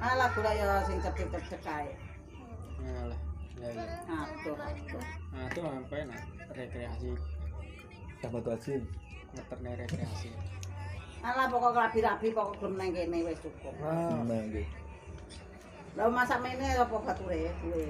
Alah 0.03 0.29
gula 0.35 0.51
ya 0.51 0.83
sing 0.83 0.99
cedek-cedek 0.99 1.61
kae. 1.63 1.95
Ya 2.83 3.03
ya. 3.63 3.85
Aduh, 4.11 4.57
aduh. 4.59 5.05
Nah, 5.31 5.47
itu 5.47 5.61
sampai 5.63 6.01
nah 6.09 6.21
rekreasi, 6.57 7.13
Dapat 8.19 8.43
wajib 8.51 8.81
ngeterne 9.37 9.71
rekreasi. 9.79 10.31
Alah 11.23 11.47
pokok 11.53 11.77
rabi-rabi 11.77 12.35
pokok 12.35 12.55
gelem 12.59 12.75
nang 12.81 12.91
kene 12.97 13.19
wis 13.29 13.39
cukup. 13.45 13.75
Nah, 13.79 14.25
nah 14.27 14.41
gitu 14.51 14.67
Lah 15.99 16.07
masak 16.07 16.43
mene 16.43 16.67
apa 16.75 16.97
bature 16.99 17.51
kuwe. 17.63 17.87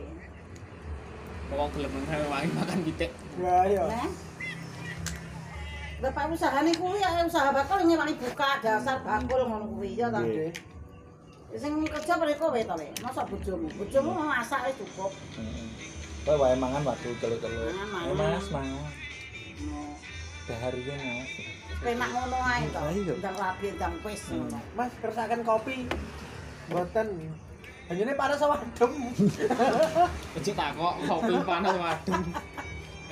Wong 1.51 1.69
gelem 1.75 1.93
nang 2.07 2.23
wangi 2.31 2.49
makan 2.55 2.79
pitik. 2.87 3.11
ya 3.43 3.57
ya. 3.67 3.85
Nah. 3.91 4.11
Lah 6.01 6.11
pak 6.17 6.33
usahane 6.33 6.73
kuwi 6.79 7.03
ya 7.03 7.27
usaha 7.27 7.53
bakal 7.53 7.85
nyewangi 7.85 8.17
buka 8.17 8.63
dasar 8.65 9.03
bakul 9.05 9.45
ngono 9.45 9.67
kuwi 9.77 9.99
ya 9.99 10.09
ta. 10.09 10.23
Nggih. 10.23 10.55
Sing 11.59 11.83
kerja 11.83 12.15
pada 12.15 12.35
kowe 12.39 12.55
to 12.55 12.75
le. 12.79 12.87
Masa 13.03 13.27
bojomu? 13.27 13.67
Bojomu 13.75 14.11
mau 14.15 14.31
masak 14.31 14.71
wis 14.71 14.79
cukup. 14.79 15.11
Heeh. 15.35 15.67
Kowe 16.23 16.37
wae 16.39 16.55
mangan 16.55 16.87
waktu 16.87 17.11
telu-telu. 17.19 17.75
Mangan, 17.75 18.01
Ayo 18.07 18.13
mangan. 18.15 18.39
Mas, 18.39 18.49
mangan. 18.55 18.93
Nah, 19.61 19.93
Dahar 20.47 20.73
iki 20.79 20.93
Mas. 20.95 21.31
Penak 21.83 22.11
ngono 22.15 22.39
ae 22.39 22.65
to. 22.71 22.79
Ayo. 22.79 23.15
Ndang 23.19 23.37
rabi 23.37 23.67
ndang 23.75 23.95
wis 24.07 24.23
ngono. 24.31 24.59
Mas 24.79 24.93
kersakan 25.03 25.41
kopi. 25.43 25.91
Mboten. 26.71 27.09
Hanyane 27.91 28.15
panas 28.15 28.39
sama 28.39 28.55
adem. 28.55 28.93
Kecil 30.39 30.55
takok 30.55 30.95
kopi 31.11 31.35
panas 31.43 31.75
wadem. 31.75 32.23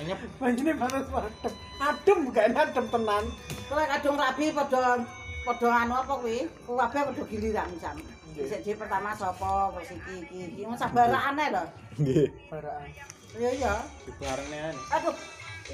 Nyep 0.07 0.21
Hanyane 0.39 0.73
panas 0.79 1.03
sama 1.11 1.21
adem. 1.27 1.53
Adem 1.83 2.19
gak 2.31 2.45
enak 2.55 2.63
adem 2.71 2.87
tenan. 2.87 3.25
Kowe 3.67 3.83
kadung 3.91 4.15
rabi 4.15 4.55
padha 4.55 5.03
padha 5.43 5.69
anu 5.83 5.95
apa 5.99 6.15
kuwi? 6.23 6.47
Kabeh 6.63 7.03
padha 7.11 7.23
giliran 7.27 7.75
jam. 7.83 7.99
Sik 8.39 8.63
dhewe 8.63 8.79
pertama 8.79 9.11
sapa, 9.19 9.75
wis 9.75 9.91
iki 9.91 10.15
iki 10.23 10.39
iki. 10.47 10.61
Wong 10.63 10.79
sabarane 10.79 11.45
lho. 11.51 11.65
Nggih. 11.99 12.31
Baraan. 12.47 12.87
Iya 13.35 13.51
iya. 13.59 13.75
dibarengnya 14.07 14.73
Aduh, 14.95 15.15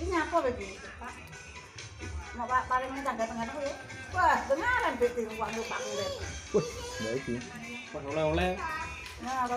ini 0.00 0.16
apa 0.16 0.36
iki? 0.48 0.80
Pak. 0.96 1.12
Mau 2.40 2.48
pak 2.48 2.66
paling 2.72 2.88
ini 2.88 3.04
tangga 3.04 3.28
tengah 3.28 3.46
ya? 3.46 3.74
Wah, 4.16 4.36
dengaran 4.48 4.96
beti 4.96 5.22
uang 5.28 5.50
lupa 5.54 5.76
kulit. 5.76 6.12
Wah, 6.56 6.66
ya 7.04 7.10
iki. 7.20 7.36
pas 7.94 8.02
oleh-oleh, 8.10 8.58
Nah, 9.24 9.48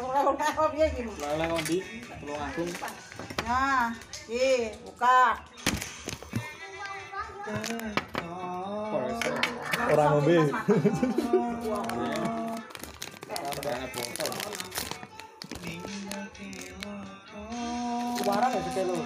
gini. 0.96 1.12
tulung 2.24 2.40
agung. 2.40 2.70
Nah, 3.44 3.92
ih, 4.32 4.72
buka. 4.88 5.44
Orang 9.88 10.12
botol. 13.92 14.32
Suara 18.18 18.46
gak 18.52 18.62
sih 18.72 18.84
lo? 18.88 18.98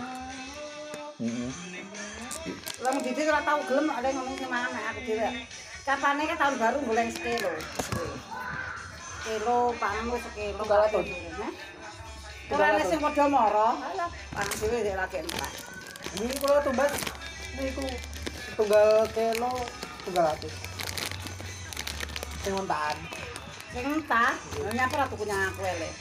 Ora 2.81 3.41
tau 3.45 3.59
gelem 3.69 3.87
ada 3.93 4.07
yang 4.09 4.17
ngomong 4.21 4.49
mana 4.49 4.79
aku 4.93 4.99
dhewe. 5.05 5.29
Katane 5.81 6.23
kan 6.29 6.37
tahun 6.37 6.55
baru 6.57 6.77
goleng 6.85 7.09
sekilo. 7.09 7.53
Kilo 9.21 9.57
panganmu 9.77 10.15
sekilo. 10.17 10.63
Hah? 10.65 11.51
Ora 12.51 12.65
ana 12.75 12.83
sing 12.83 12.99
padha 12.99 13.25
mara. 13.31 13.69
Alah, 13.79 14.09
pangan 14.35 14.55
dhewe 14.59 14.77
sik 14.83 14.95
lagi 14.97 15.17
entek. 15.23 15.51
Ini 16.19 16.33
kalau 16.43 16.59
tumbas, 16.67 16.91
ini 17.55 17.69
ku 17.71 17.85
tunggal 18.59 19.07
kilo, 19.15 19.51
tunggal 20.03 20.25
atus. 20.35 20.55
Sing 22.43 22.53
mentahan. 22.57 22.97
Sing 23.71 23.83
entah, 23.87 24.35
nyapa 24.75 24.93
ora 24.99 25.05
tuku 25.07 25.23
nyang 25.23 25.53
aku 25.55 25.61
elek. 25.63 25.93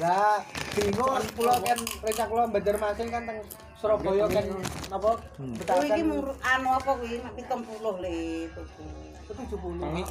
Lah, 0.00 0.40
bingung 0.72 1.24
pulau 1.34 1.58
kan 1.60 1.78
rencana 2.00 2.30
pulau 2.30 2.46
Banjarmasin 2.48 3.08
kan 3.10 3.22
teng 3.26 3.38
Surabaya 3.80 4.24
kan 4.28 4.44
apa? 4.92 5.10
Hmm. 5.40 5.56
Kuwi 5.56 5.88
iki 5.88 6.02
mur- 6.04 6.36
anu 6.40 6.68
apa 6.72 6.90
kuwi? 7.00 7.20
Nek 7.20 7.32
70 7.36 7.96
le 8.00 8.48
tuku. 8.52 8.84
itu 9.30 9.32
70. 9.46 9.78
Tangi. 9.78 10.02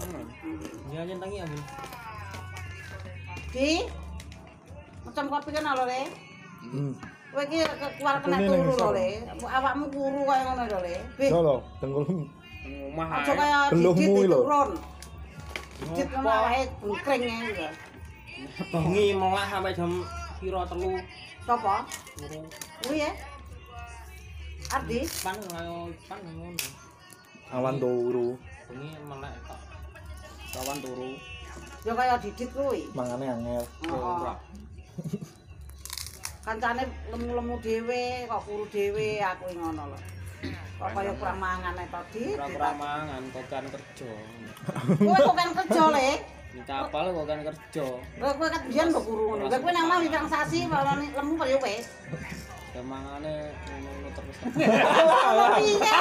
Iya, 0.93 1.01
nyen 1.05 1.19
tangi 1.19 1.37
angin. 1.43 1.61
Di 3.49 3.69
macam 5.05 5.25
kopi 5.29 5.49
kan 5.51 5.65
lho 5.73 5.85
le. 5.85 6.01
Hmm. 6.69 6.93
Kowe 7.29 7.41
iki 7.45 7.57
ke- 7.61 7.93
keluar 7.97 8.15
kena 8.21 8.37
Ini 8.41 8.47
turu 8.49 8.73
lho 8.77 8.89
le. 8.93 9.07
Awakmu 9.41 9.85
kuru 9.89 10.19
kaya 10.27 10.41
ngono 10.45 10.63
lho 10.69 10.79
le. 10.85 10.95
Yo 11.17 11.39
lho, 11.41 11.55
dengkulmu. 11.81 12.23
Omah 12.93 13.07
aja 13.21 13.33
kaya 13.33 13.57
iki 13.73 14.27
lho. 14.29 14.39
turun. 14.45 14.71
Didit 15.79 16.07
ngono 16.11 16.29
awake 16.29 16.61
bungkring 16.83 17.23
ae 17.23 17.69
bengi 18.71 19.05
mulai 19.15 19.47
sampai 19.51 19.75
jam 19.75 19.91
piro 20.39 20.63
telu 20.67 20.95
Sopo? 21.47 21.75
Kuwi 22.85 23.01
ya. 23.03 23.11
Ardi, 24.69 25.01
pan 25.25 25.33
ngayo 25.49 25.89
pan 26.05 26.19
ngono 26.23 26.53
Awan 27.49 27.75
turu. 27.81 28.37
bengi 28.69 28.89
melek 29.09 29.33
tok 29.47 29.59
Kawan 30.53 30.77
turu. 30.83 31.09
Yo 31.87 31.93
kaya 31.95 32.15
didit 32.19 32.49
kuwi. 32.51 32.91
Mangane 32.93 33.25
angel. 33.29 33.63
Heeh. 33.87 34.35
Kancane 36.49 36.81
lemu-lemu 37.13 37.55
dhewe, 37.61 38.25
kok 38.25 38.41
kuru 38.47 38.65
dhewe 38.73 39.21
aku 39.21 39.53
ngono 39.53 39.93
lho. 39.93 39.99
Kok 40.79 40.89
kaya 40.95 41.11
kurang 41.19 41.37
mangan 41.37 41.77
ae 41.77 41.87
to 41.91 42.01
di. 42.09 42.23
Ora-ora 42.33 42.71
mangan 42.73 43.21
kok 43.29 43.45
kan 43.51 43.65
kerja. 43.69 44.11
Kowe 44.97 45.19
kok 45.19 45.35
kan 45.37 45.49
kerja 45.53 45.83
le. 45.93 46.11
Dicapal 46.49 47.05
kok 47.13 47.25
kan 47.29 47.39
kerja. 47.45 47.87
Lha 48.17 48.29
kowe 48.33 48.47
kan 48.49 48.61
biyen 48.65 48.87
mbok 48.89 49.03
kuru 49.05 49.23
ngono. 49.29 49.45
Lah 49.45 49.59
kowe 49.61 49.71
nang 49.75 49.85
mau 49.85 49.99
wikang 50.01 50.27
sasi 50.31 50.65
malah 50.65 50.95
lemu 50.97 51.33
kaya 51.37 51.57
wis. 51.61 51.85
Ya 52.73 52.81
mangane 52.81 53.33
ngono 53.69 54.09
terus. 54.15 54.37
Piye? 55.59 55.93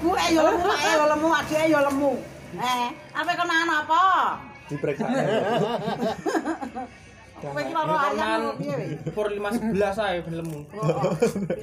Bu 0.00 0.10
ae 0.16 0.28
yo 0.34 0.42
lemu, 0.42 0.66
ae 0.74 0.90
yo 0.90 1.04
lemu, 1.12 1.28
adike 1.38 1.64
yo 1.70 1.80
lemu. 1.86 2.12
Eh, 2.56 2.88
apa 3.12 3.30
kena 3.36 3.54
anu 3.64 3.72
apa? 3.84 4.02
Diperiksa. 4.66 5.06
Kowe 7.36 7.60
iki 7.60 7.72
loro 7.76 7.94
ayam 8.00 8.48
lho, 8.48 8.52
piye 8.56 8.74
we? 8.80 8.86
pur 9.12 9.28
5 9.28 9.76
11 9.76 9.76
ae 10.08 10.24
ben 10.24 10.34
lemu 10.40 10.60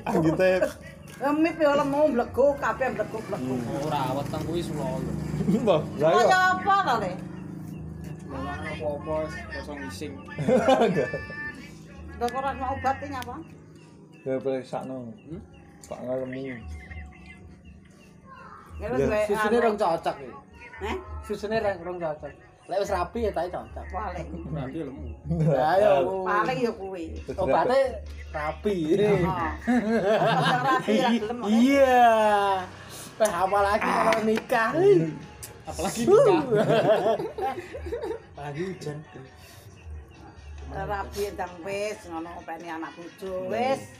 Anggite 0.05 0.69
Lemip 1.17 1.57
yo 1.57 1.73
lemu 1.73 2.13
mlego 2.13 2.45
kabeh 2.61 2.93
mlego 2.93 3.17
mlego. 3.25 3.53
Ora 3.89 4.13
weteng 4.21 4.43
kuwi 4.45 4.61
sulo. 4.61 5.01
Mbah, 5.49 5.81
lah 5.97 6.09
yo. 6.13 6.17
Kaya 6.29 6.37
apa 6.53 6.75
to 6.77 6.93
le? 7.01 7.11
Apa-apa 8.33 9.15
kosong 9.49 9.77
ngising. 9.81 10.13
Lah 12.21 12.27
kok 12.29 12.37
ora 12.37 12.49
mau 12.53 12.77
obat 12.77 12.97
iki 13.01 13.17
apa? 13.17 13.35
Ya 14.29 14.33
periksa 14.37 14.85
no. 14.85 15.09
Pak 15.89 15.99
ngalemu. 16.05 16.61
Ya 18.77 18.87
wis 18.93 19.09
wae. 19.09 19.25
Susune 19.25 19.57
rong 19.57 19.77
cocok 19.81 20.15
iki. 20.21 20.33
Eh? 20.83 20.95
Susune 21.23 21.57
rong 21.63 21.79
rong 21.79 21.97
cocok. 22.03 22.33
Lek 22.67 22.79
wis 22.79 22.91
rapi 22.91 23.19
ya 23.27 23.31
tak 23.31 23.51
cocok. 23.51 23.85
paling 23.91 24.27
Berarti 24.51 24.79
lemu. 24.83 25.07
Ayo. 25.55 25.93
paling 26.27 26.57
ya 26.59 26.71
kuwi 26.75 27.05
rapi. 28.35 28.75
Heeh. 28.99 29.21
Pasang 30.35 30.63
rapi 30.67 30.93
ra 30.99 31.09
gelem 31.15 31.37
kok. 31.39 31.47
Iya. 31.47 32.07
Eh 33.23 33.31
apalagi 33.31 33.87
kalau 33.87 34.19
nikah. 34.27 34.69
Apalagi 35.63 36.01
nikah. 36.03 36.41
Pagi 38.37 38.61
hujan. 38.67 38.97
rapi 40.73 41.29
ndang 41.37 41.53
wis 41.61 42.01
ngono 42.09 42.33
openi 42.41 42.65
anak 42.65 42.97
bojo 42.97 43.45
wis 43.53 43.93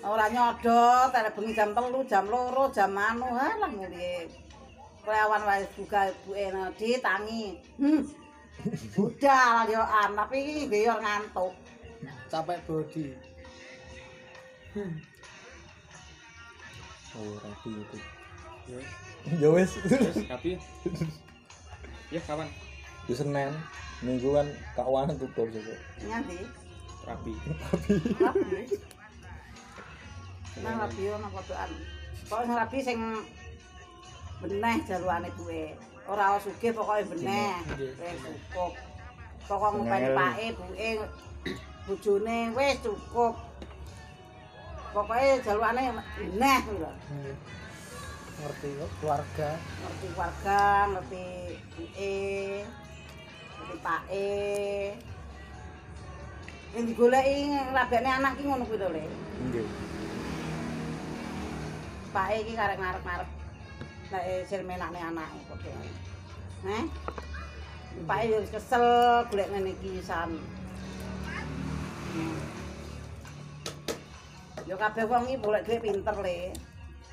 ora 0.00 0.32
nyodot 0.32 1.12
arek 1.12 1.36
bengi 1.36 1.52
jam 1.52 1.76
3 1.76 2.08
jam 2.08 2.24
2 2.24 2.72
jam 2.72 2.96
anu 2.96 3.28
halah 3.28 3.68
mulih 3.68 4.24
kelawan 5.08 5.40
wae 5.48 5.64
juga 5.72 6.12
ibuke 6.12 6.76
di 6.76 7.00
tangi 7.00 7.56
hmm 7.80 8.04
budal 8.92 9.64
yo 9.72 9.80
an 9.80 10.12
tapi 10.12 10.36
iki 10.44 10.62
geyor 10.68 11.00
ngantuk 11.00 11.56
Capek 12.28 12.60
body. 12.68 13.16
Oh, 17.16 17.34
rapi 17.40 17.70
itu. 17.72 17.98
Ya. 19.40 19.48
Wis. 19.48 19.80
Tapi 20.28 20.60
ya 22.12 22.20
kapan? 22.28 22.52
Di 23.08 23.16
Senin 23.16 23.48
minggu 24.04 24.36
kan 24.36 24.44
kawanan 24.76 25.16
tutup 25.16 25.48
sesuk. 25.48 25.80
nganti 26.04 26.44
Rapi. 27.08 27.32
rapi 28.20 28.44
nang 30.58 30.74
rapi 30.84 31.00
yo 31.06 31.14
nang 31.16 31.30
kodokan 31.32 31.70
kok 32.28 32.40
rapi 32.44 32.78
sing 32.82 32.98
beneh 34.38 34.76
jaluane 34.86 35.28
duwe 35.34 35.74
ora 36.06 36.38
sugih 36.38 36.72
pokoke 36.72 37.04
beneh. 37.10 37.58
Wis 37.74 38.18
cukup. 38.22 38.72
Pokok 39.48 39.70
ngopeni 39.74 40.08
pake 40.14 40.44
buke 40.54 40.88
bojone 41.86 42.38
wis 42.54 42.78
cukup. 42.84 43.34
Pokoke 44.94 45.42
jaluane 45.42 45.82
beneh 46.16 46.58
kuwi 46.64 46.78
lho. 46.82 46.92
Ngerti 48.38 48.68
kok 48.78 48.90
keluarga. 49.02 49.50
ngerti 49.58 50.06
keluarga 50.14 50.62
ngerti 50.94 51.26
buke 51.74 52.14
ngerti 53.58 53.76
pake. 53.82 54.30
Yang 56.68 56.84
digoleki 56.92 57.36
rabekne 57.74 58.10
anak 58.12 58.32
ki 58.38 58.42
ngono 58.46 58.64
kuwi 58.70 58.78
Le. 58.78 59.04
Nggih. 59.50 59.66
Pake 62.14 62.34
iki 62.40 62.52
karek 62.56 62.78
ngarep-ngarep 62.78 63.37
nek 64.08 64.24
sing 64.48 64.64
menakne 64.64 65.00
anake 65.00 65.40
padha. 65.48 65.72
Heh. 66.64 66.84
Pake 68.08 68.24
yo 68.30 68.36
wis 68.40 68.52
kesel 68.54 68.86
golek 69.28 69.48
ngene 69.52 69.70
iki 69.76 70.00
san. 70.00 70.30
Hmm. 72.14 72.38
Yo 74.64 74.74
kabeh 74.80 75.04
wong 75.04 75.28
iki 75.28 75.42
golek 75.44 75.64
dhuwit 75.68 75.82
pinter 75.84 76.16
le. 76.24 76.40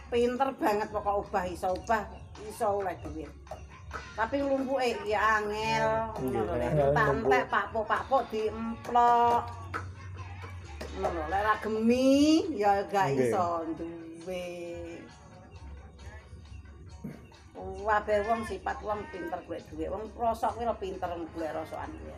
Pinter 0.07 0.49
banget 0.55 0.87
pokok 0.93 1.27
ubah 1.27 1.43
iso 1.51 1.75
ubah 1.75 2.03
iso 2.47 2.67
oleh 2.79 2.95
dhuwit. 3.03 3.31
Tapi 4.15 4.39
lumpuke 4.39 5.03
ya 5.07 5.39
angel 5.39 6.15
ngono 6.19 6.53
lho 6.55 7.37
pakpuk-pakpuk 7.51 8.23
diemplok. 8.31 9.43
Ngono 10.95 11.11
lho, 11.11 11.23
lek 11.27 11.41
ra 11.43 11.53
gemi 11.59 12.55
ya 12.55 12.87
gak 12.87 13.11
iso 13.19 13.67
duwe. 13.75 14.84
Wabe 17.55 18.15
wong 18.27 18.41
sifat 18.43 18.77
wong 18.83 18.99
pinter 19.09 19.39
golek 19.47 19.63
dhuwit. 19.71 19.87
Wong 19.87 20.03
rosok 20.19 20.59
kuwi 20.59 20.67
pinter 20.79 21.07
golek 21.07 21.55
rosokan 21.55 21.91
kuwi. 21.95 22.15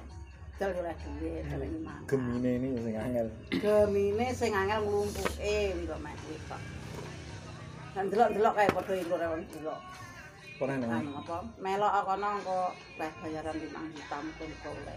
Dal 0.58 0.74
dhuwit, 0.74 1.46
dal 1.46 1.62
iman. 1.62 2.02
Gemine 2.10 2.52
ini 2.58 2.68
sing 2.82 2.96
angel. 2.98 3.28
Gemine 3.54 4.26
sing 4.34 4.52
angel 4.58 4.82
nglumpuke 4.82 5.34
kuwi 5.38 5.86
lho 5.86 5.98
mek 6.02 6.16
kuwi 6.26 6.38
kok. 6.50 6.62
Dan 7.94 8.14
delok-delok 8.14 8.54
kae 8.58 8.70
padha 8.74 8.94
iku 8.98 9.14
ora 9.18 9.28
wong 9.34 9.44
delok. 9.54 9.80
Ora 10.58 10.74
nang. 10.74 10.90
Anu 10.90 11.12
apa? 11.22 11.38
Melok 11.62 11.94
kono 12.02 12.28
engko 12.42 12.60
weh 12.98 13.12
bayaran 13.22 13.56
5 13.62 13.94
juta 13.94 14.18
mungkin 14.26 14.50
kok 14.58 14.74
oleh. 14.74 14.96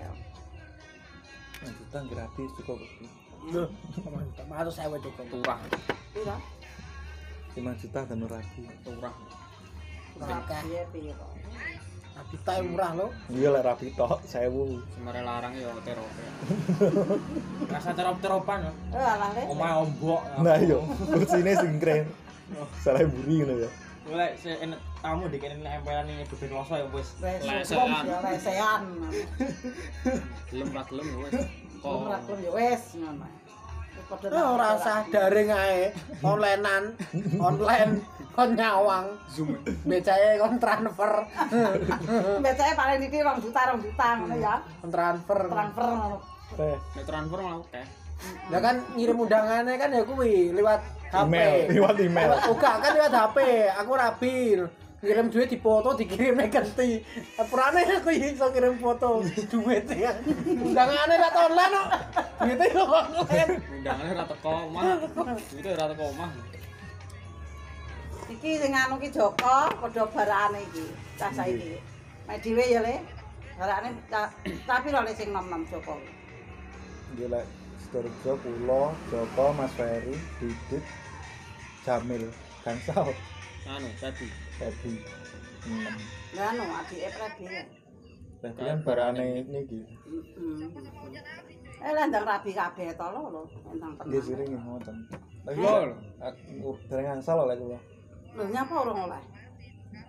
Nang 1.61 1.73
juta 1.77 1.99
gratis 2.09 2.51
cukup. 2.57 2.81
Loh, 3.53 3.69
matus 4.49 4.77
sewa 4.77 4.97
cukup. 5.01 5.25
Turah. 5.29 5.61
Piro? 6.17 6.37
5 7.57 7.81
juta 7.85 8.01
dan 8.09 8.25
rapi. 8.25 8.63
Turah. 8.85 9.17
Piye 10.21 10.83
piye 10.93 11.13
kok. 11.17 11.31
Tapi 12.21 12.37
tae 12.45 12.61
murah 12.61 12.93
lo. 12.93 13.07
Iya 13.33 13.49
lek 13.57 13.65
rapi 13.65 13.87
tok 13.97 14.21
1000. 14.29 14.77
Semare 14.93 15.21
larang 15.25 15.57
ya 15.57 15.73
terop 15.81 16.13
ya. 16.21 16.33
Rasa 17.73 17.91
terop-teropan 17.97 18.69
ya. 18.69 18.73
Eh 18.93 19.07
alah 19.17 19.31
le. 19.33 19.43
Omah 19.49 19.73
ombok. 19.81 20.21
Nah 20.45 20.57
iya, 20.61 20.79
kursine 21.09 21.53
sing 21.57 21.81
keren. 21.81 22.05
Salah 22.85 23.09
buri 23.09 23.41
ngono 23.41 23.55
ya. 23.65 23.71
Mulai 24.05 24.37
se 24.37 24.53
enek 24.61 24.81
tamu 25.01 25.25
dikene 25.33 25.65
nek 25.65 25.81
empelan 25.81 26.09
ini 26.13 26.25
bebek 26.29 26.51
loso 26.53 26.75
ya 26.77 26.87
wis. 26.93 27.09
Lesean. 27.25 28.05
ya 28.05 28.19
lesean. 28.21 28.83
Gelem 30.53 30.69
ra 30.77 30.83
gelem 30.85 31.07
ya 31.09 31.19
wis. 31.25 31.35
Kok 31.81 31.93
ora 32.05 32.19
kelem 32.29 32.41
ya 32.45 32.51
wes 32.53 32.85
ngono. 33.01 33.25
Wis 33.25 33.39
Oh, 34.11 34.57
ora 34.59 34.75
usah 34.81 35.07
daring 35.13 35.53
ae. 35.55 35.93
Onlinean, 36.25 36.97
online 37.39 38.01
kon 38.41 38.57
nyawang. 38.57 39.07
Zoom. 39.29 39.53
Becae 39.85 40.41
kon 40.41 40.57
transfer. 40.57 41.13
Becake 42.45 42.73
paling 42.73 43.01
iki 43.05 43.21
2 43.21 43.45
juta 43.45 43.61
2 43.77 43.85
juta 43.85 44.09
ngono 44.17 44.37
ya. 44.41 44.55
Kon 44.81 44.89
transfer. 44.89 45.41
Transfer 45.45 45.85
ngono. 45.85 46.19
Teh, 46.57 46.77
Nek 46.97 47.05
transfer 47.05 47.39
malah 47.45 47.61
oke. 47.61 47.83
Ya 48.53 48.59
kan 48.61 48.77
ngirim 48.97 49.17
undangannya 49.17 49.75
kan 49.81 49.91
ya 49.93 50.03
kuwi 50.05 50.53
lewat 50.53 50.81
HP. 51.13 51.25
email, 51.25 51.57
lewat 51.73 51.97
email. 52.01 52.31
Buka 52.49 52.73
kan 52.81 52.91
lewat 52.97 53.13
HP. 53.13 53.39
Aku 53.85 53.93
rapi. 53.93 54.37
Ngirim 55.01 55.33
duit 55.33 55.49
di 55.49 55.57
foto 55.57 55.97
dikirim 55.97 56.37
ganti. 56.53 57.01
Purane 57.49 57.81
aku 57.89 58.13
iso 58.13 58.53
kirim 58.53 58.77
foto 58.81 59.25
duit 59.25 59.85
ya. 59.93 60.17
Undangannya 60.49 61.17
lewat 61.17 61.35
online 61.45 61.73
kok. 61.77 61.89
Duitnya 62.41 62.67
kok 62.73 62.89
online. 62.89 63.51
Undangane 63.81 64.13
ra 64.17 64.25
teko 64.29 64.53
omah. 64.69 64.85
Itu 65.57 65.69
ra 65.73 65.85
teko 65.89 66.05
omah. 66.13 66.31
Iki 68.31 68.51
sing 68.63 68.73
anu 68.75 68.95
ki 69.03 69.11
Joko 69.11 69.55
padha 69.81 70.05
barane 70.15 70.63
iki. 70.63 70.87
Cah 71.19 71.31
saiki. 71.35 71.83
Mek 72.27 72.39
dhewe 72.43 72.65
ya 72.71 72.81
le. 72.87 72.95
Barane 73.59 73.91
tapi 74.67 74.89
lho 74.95 75.01
sing 75.19 75.35
nom-nom 75.35 75.67
Joko. 75.67 75.99
Nggih 77.11 77.27
lek 77.27 77.47
Sidoarjo 77.81 78.33
kula, 78.45 78.95
Joko, 79.11 79.45
Mas 79.59 79.73
Ferry, 79.75 80.15
Didit, 80.39 80.85
Jamil, 81.83 82.29
Gansal, 82.63 83.09
Anu, 83.67 83.89
tadi. 83.99 84.29
Febi. 84.61 84.93
Hmm. 85.65 85.97
Lah 86.37 86.53
anu 86.53 86.65
adike 86.69 87.09
ya. 87.49 87.65
Febi 88.41 88.63
kan 88.63 88.79
barane 88.85 89.43
niki. 89.49 89.81
Heeh. 89.81 90.71
Eh 91.81 91.93
lah 91.97 92.05
ndang 92.07 92.29
rabi 92.29 92.53
kabeh 92.53 92.93
to 92.93 93.07
lho 93.11 93.23
lho. 93.33 93.43
Ndang 93.75 93.93
Nggih 94.07 94.23
siring 94.23 94.53
ngoten. 94.55 94.97
Lagi 95.49 95.61
Lol. 95.65 95.91
aku 96.21 96.77
dereng 96.87 97.19
angsal 97.19 97.41
lho 97.41 97.45
lek 97.51 97.59
kula. 97.59 97.81
Lho 98.41 98.49
nyapa 98.49 98.73
ora 98.73 98.93
oleh? 99.05 99.23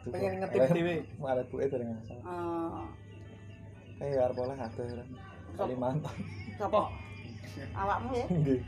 Pengen 0.08 0.40
ngetip 0.40 0.72
dhewe. 0.72 0.96
Malah 1.20 1.44
buke 1.52 1.68
dereng 1.68 1.92
angsal. 2.00 2.16
Eh, 2.16 2.82
Kayak 4.00 4.32
arep 4.32 4.38
oleh 4.40 4.56
kan. 4.56 4.72
Kalimantan. 5.60 6.16
sapa? 6.56 6.82
Awakmu 7.76 8.12
ya? 8.16 8.28
Nggih. 8.32 8.62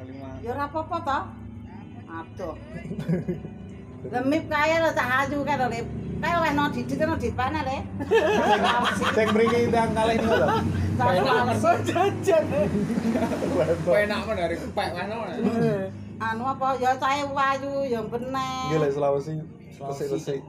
Kalimantan. 0.00 0.40
Ya 0.40 0.48
ora 0.56 0.64
apa-apa 0.64 0.96
to. 1.04 1.18
Aduh. 2.08 2.54
Lemip 4.16 4.44
kaya 4.48 4.76
lho 4.80 4.90
cah 4.96 5.28
ayu 5.28 5.44
kae 5.44 5.56
lho 5.60 5.68
Lip. 5.68 5.86
Kae 6.24 6.32
oleh 6.40 6.52
no 6.56 6.64
didit 6.72 7.00
no 7.04 7.20
dipane 7.20 7.60
le. 7.60 7.78
Sing 9.16 9.28
mriki 9.36 9.68
ndang 9.68 9.92
kalih 9.92 10.16
niku 10.16 10.34
lho. 10.40 10.48
Jajan. 11.84 12.44
Penak 13.84 14.20
men 14.24 14.36
dari 14.40 14.56
pek 14.56 14.88
mana 14.96 15.14
mana. 15.20 15.34
Anu 16.20 16.44
apa 16.44 16.76
ya 16.76 16.92
cah 17.00 17.16
wayu 17.32 17.88
ya 17.88 18.04
bener. 18.04 18.68
Nggih 18.68 18.78
lek 18.84 18.92
Sulawesi 18.92 19.40
resik-resik. 19.80 20.44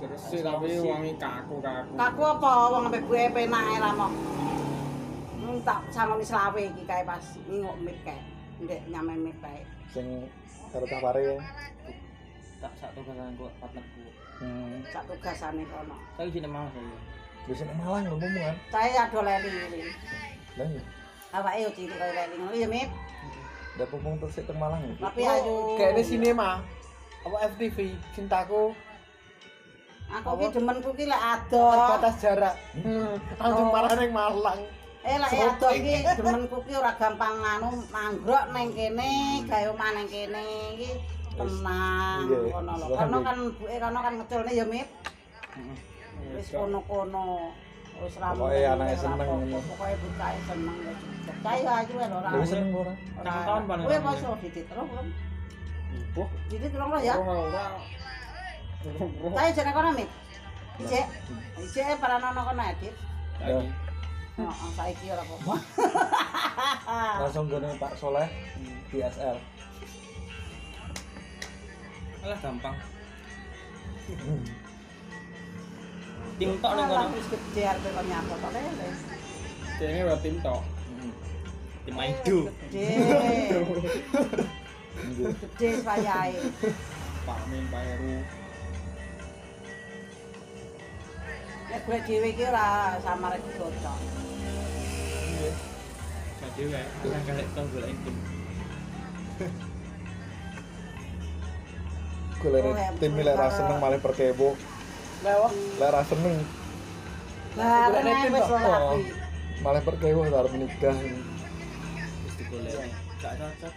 Resik 0.00 0.40
tapi 0.46 0.70
wangi 0.86 1.12
kaku-kaku. 1.18 1.92
Kaku 1.98 2.22
apa 2.38 2.50
wong 2.70 2.82
ambek 2.86 3.02
gue 3.10 3.22
penake 3.34 3.74
ra 3.82 3.90
mau. 3.90 4.06
Hmm, 5.34 5.58
tak 5.66 5.82
sangoni 5.90 6.22
selawe 6.22 6.62
iki 6.62 6.86
kae 6.86 7.02
pas 7.02 7.26
nginguk 7.50 7.76
mik 7.82 7.98
kae. 8.06 8.22
Ndek 8.62 8.80
nyame 8.86 9.18
mik 9.18 9.36
kae. 9.42 9.66
Sing 9.90 10.06
karo 10.70 10.86
cah 10.86 11.00
pare 11.02 11.20
ya. 11.26 11.36
Tak 12.62 12.72
sak 12.78 12.90
tugasan 12.94 13.34
kok 13.34 13.50
partnerku. 13.58 14.02
Hmm. 14.38 14.78
Sak 14.94 15.02
tugasane 15.10 15.66
kono. 15.66 15.98
Saya 16.14 16.30
sini 16.30 16.46
mau 16.46 16.70
saya. 16.70 16.96
Wis 17.50 17.66
nek 17.66 17.74
Malang 17.82 18.06
lho 18.06 18.14
ngomong 18.14 18.44
kan. 18.46 18.56
Saya 18.70 19.10
ado 19.10 19.26
leli. 19.26 19.50
Lah 20.54 20.66
iya. 20.70 20.82
Awake 21.34 21.58
yo 21.66 21.70
cilik 21.74 21.96
kaya 21.98 22.12
leli 22.14 22.34
ngono 22.38 22.54
ya 22.54 22.70
Mit. 22.70 22.90
Ndak 23.76 23.86
pupung 23.90 24.16
tersik 24.18 24.44
teng 24.46 24.58
Malang 24.58 24.82
lho. 24.82 24.94
Tapi 24.98 25.20
ayo 25.22 25.54
Kayak 25.78 25.92
di 25.98 26.02
sinema. 26.04 26.50
Apa 27.20 27.36
FTV 27.54 27.76
cintaku 28.16 28.72
Aku 30.10 30.30
ki 30.42 30.46
demenku 30.50 30.90
ki 30.98 31.06
lek 31.06 31.22
adol. 31.22 31.70
batas 31.94 32.18
jarak 32.18 32.58
langsung 33.38 33.70
Oh. 33.70 33.74
parah 33.76 33.94
ning 33.94 34.10
Malang 34.10 34.60
Eh 35.06 35.16
lek 35.22 35.30
adol 35.30 35.72
ki 35.78 35.94
demenku 36.18 36.56
ki 36.66 36.72
ora 36.74 36.92
gampang 36.98 37.38
anu 37.38 37.70
manggrok 37.94 38.50
ning 38.50 38.74
kene, 38.74 39.10
gawe 39.46 39.70
omah 39.70 39.90
ning 39.94 40.08
kene 40.10 40.42
iki 40.74 40.90
tenang 41.38 42.26
kono 42.26 42.72
lho. 42.74 42.86
Kono 42.98 43.16
kan 43.22 43.38
buke 43.54 43.76
kono 43.78 43.98
kan 44.02 44.12
ngeculne 44.18 44.50
ya, 44.50 44.64
Mit. 44.66 44.88
Wis 46.34 46.48
kono-kono. 46.52 47.54
Wis 48.00 48.16
ra 48.16 48.32
Pokoke 48.32 48.56
mung- 48.56 48.72
anake 48.72 48.94
ora 48.96 49.02
seneng. 49.02 49.28
Pokoke 49.68 49.94
seneng 50.40 51.58
ya 51.60 51.72
ayu 51.84 51.94
ora. 52.00 52.28
Seneng 52.48 52.68
ora? 52.72 52.92
Rong 53.20 53.40
tahun 53.44 53.62
paling 53.68 53.84
Kowe 53.84 53.96
ditit 54.40 54.64
belum? 54.66 54.86
Ditit 56.48 56.72
ya. 57.04 57.14
ora 57.20 57.32
kono. 59.76 59.90
Ijek. 60.80 61.06
Ijek 61.60 61.86
kono. 62.48 62.88
Heeh, 64.40 64.68
saiki 64.72 65.06
ora 65.12 65.20
apa-apa. 65.20 65.54
Langsung 67.20 67.44
gone 67.52 67.68
Pak 67.76 67.92
Soleh 68.00 68.28
di 68.88 68.98
SL. 69.04 69.36
Alah 72.24 72.38
gampang. 72.40 72.76
Tim 76.40 76.56
tok 76.56 76.72
ning 76.72 76.88
kono. 76.88 77.12
wis 77.12 77.28
gede 77.28 77.62
arep 77.68 77.84
kok 77.84 78.04
nyapa 78.08 78.34
tok 78.40 78.52
lele. 78.56 78.88
Kene 79.76 79.98
ora 80.08 80.16
tim 80.24 80.36
tok. 80.40 80.62
Tim 81.84 81.96
Aido. 82.00 82.38
Gede. 82.72 82.88
Gede 85.60 85.68
sayae. 85.84 86.40
Pak 87.28 87.40
Min, 87.52 87.64
Pak 87.68 87.82
Heru. 87.84 88.24
Nek 91.68 91.80
gue 91.84 91.98
dhewe 92.08 92.28
iki 92.32 92.44
ora 92.48 92.96
samar 93.04 93.36
dicocok. 93.36 93.98
Jadi 96.40 96.62
wae, 96.72 96.84
ora 97.04 97.18
galek 97.28 97.46
tau 97.52 97.64
golek 97.68 97.96
tim. 98.00 98.16
Golek 102.40 102.64
tim 102.96 103.12
lek 103.12 103.36
ra 103.36 103.48
seneng 103.52 103.76
malah 103.76 104.00
perkewo. 104.00 104.56
Lewat 105.20 105.52
Lek 105.76 105.90
ra 105.90 106.02
seneng 106.04 106.36
Lah, 107.58 107.90
wis 107.90 108.46
rapi. 108.46 109.02
malah 109.60 109.82
perkewo 109.82 110.22
arep 110.22 110.50
menikah. 110.54 110.94
Wis 110.94 112.34
digolek. 112.38 112.88
Gak 113.18 113.34
cocok. 113.36 113.72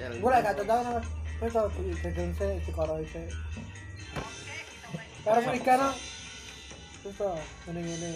gue 0.00 0.30
gak 0.30 0.54
cocok 0.54 0.78
sama 0.80 1.00
gue 1.40 1.48
tau 1.48 1.66
jajan 2.04 2.28
saya 2.36 2.52
si 2.60 2.70
koro 2.70 2.94
saya 3.02 3.28
karena 5.20 5.40
menikah 5.42 5.74
no 5.76 5.88
terus 7.00 7.16
tau 7.16 7.36
ini 7.68 7.80
ini 7.80 8.12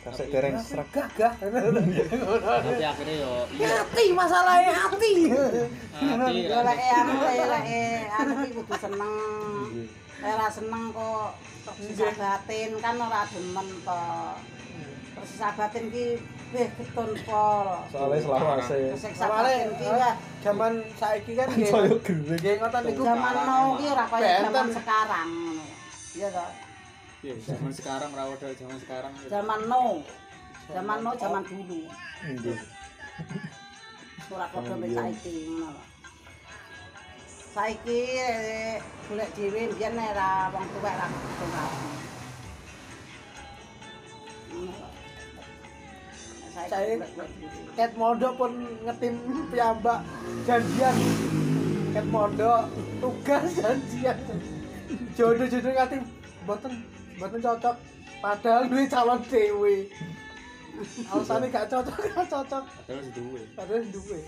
Kasih 0.00 0.32
dereng 0.32 0.56
serak. 0.56 0.88
gagah 0.90 1.36
Tapi 1.36 2.80
akhirnya 2.80 3.14
yo 3.20 3.44
iya. 3.52 3.84
hati 3.84 4.04
masalahnya 4.10 4.72
hati 4.72 5.12
Hati. 5.28 6.36
Lek 6.48 6.80
anu 6.96 7.12
lek 7.20 7.64
anu 8.08 8.32
iki 8.40 8.50
kudu 8.56 8.74
seneng. 8.80 9.12
ora 10.20 10.46
seneng 10.52 10.92
kok 10.92 11.32
susah 11.80 12.12
batin 12.16 12.70
kan 12.80 12.96
ora 13.00 13.24
demen 13.32 13.68
to. 13.84 14.04
Susah 15.20 15.50
batin 15.56 15.84
ki 15.88 16.20
weh 16.52 16.68
keton 16.76 17.10
pol. 17.24 17.68
Soale 17.88 18.16
selawase. 18.20 18.78
Soale 19.16 19.52
ki 19.80 19.88
jaman 20.44 20.72
saiki 21.00 21.32
kan 21.36 21.48
nggih. 21.48 21.72
Nggih 22.04 22.54
ngoten 22.60 22.82
niku. 22.84 23.02
Jaman 23.04 23.34
mau 23.48 23.68
ki 23.80 23.84
ora 23.88 24.04
kaya 24.08 24.44
jaman 24.44 24.68
sekarang 24.72 25.28
ngono. 25.28 25.66
Iya 26.16 26.28
to. 26.32 26.46
Iya, 27.20 27.34
jaman 27.36 27.72
sekarang 27.72 28.10
ra 28.16 28.24
dari 28.40 28.56
jaman 28.56 28.78
sekarang. 28.80 29.12
Jaman 29.28 29.60
no, 29.68 30.00
Jaman 30.72 30.98
no, 31.04 31.10
jaman 31.20 31.42
dulu. 31.44 31.84
Surat 34.24 34.48
kode 34.54 34.88
saiki 34.88 35.34
ngono 35.52 35.89
Saiki 37.54 37.98
eh, 38.14 38.78
golek 39.08 39.30
dhewe 39.36 39.60
mbiyen 39.70 39.98
ora 39.98 40.28
wong 40.54 40.66
tuwek 40.72 40.94
ra 41.00 41.06
Saya-. 46.70 47.02
Ket 47.76 47.92
Mondo 47.98 48.28
pun 48.38 48.52
ngetim 48.86 49.14
piyambak 49.50 50.00
janjian. 50.46 50.96
Ket 51.94 52.06
Mondo 52.14 52.52
tugas 53.02 53.50
janjian. 53.58 54.18
Jodoh-jodoh 55.18 55.72
ngatim 55.74 56.02
boten 56.46 56.72
boten 57.18 57.40
cocok. 57.42 57.76
Padahal 58.22 58.62
duwe 58.68 58.84
calon 58.86 59.20
dewe 59.32 59.74
alasannya 61.12 61.48
gak 61.52 61.66
cocok 61.72 61.96
gak 62.14 62.26
cocok. 62.30 62.64
Padahal 62.86 63.06
duwe. 63.16 63.40
padahal 63.56 63.84
duwe. 63.90 64.20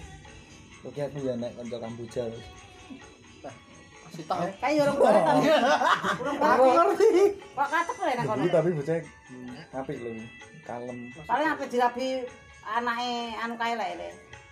Oke 0.82 1.00
aku 1.06 1.18
ya 1.22 1.34
nek 1.38 1.54
kanca 1.54 1.78
Kamboja. 1.78 2.24
sitok 4.12 4.38
ya. 4.44 4.50
Kayak 4.60 4.82
orang 4.84 4.96
tua 5.00 5.10
kan. 5.10 5.36
Orang 6.36 6.36
aku 6.36 6.64
ngerti. 6.68 7.24
Kok 7.56 7.68
katek 7.72 7.96
lho 7.96 8.06
enak 8.12 8.24
kono. 8.28 8.42
Tapi 8.52 8.70
bocah 8.76 8.98
apik 9.72 9.96
lho. 10.04 10.12
Kalem. 10.62 10.98
Paling 11.26 11.48
apik 11.56 11.68
dirabi 11.72 12.06
anake 12.62 13.12
anu 13.40 13.54
kae 13.56 13.74
lek 13.74 13.90
le. 13.98 14.08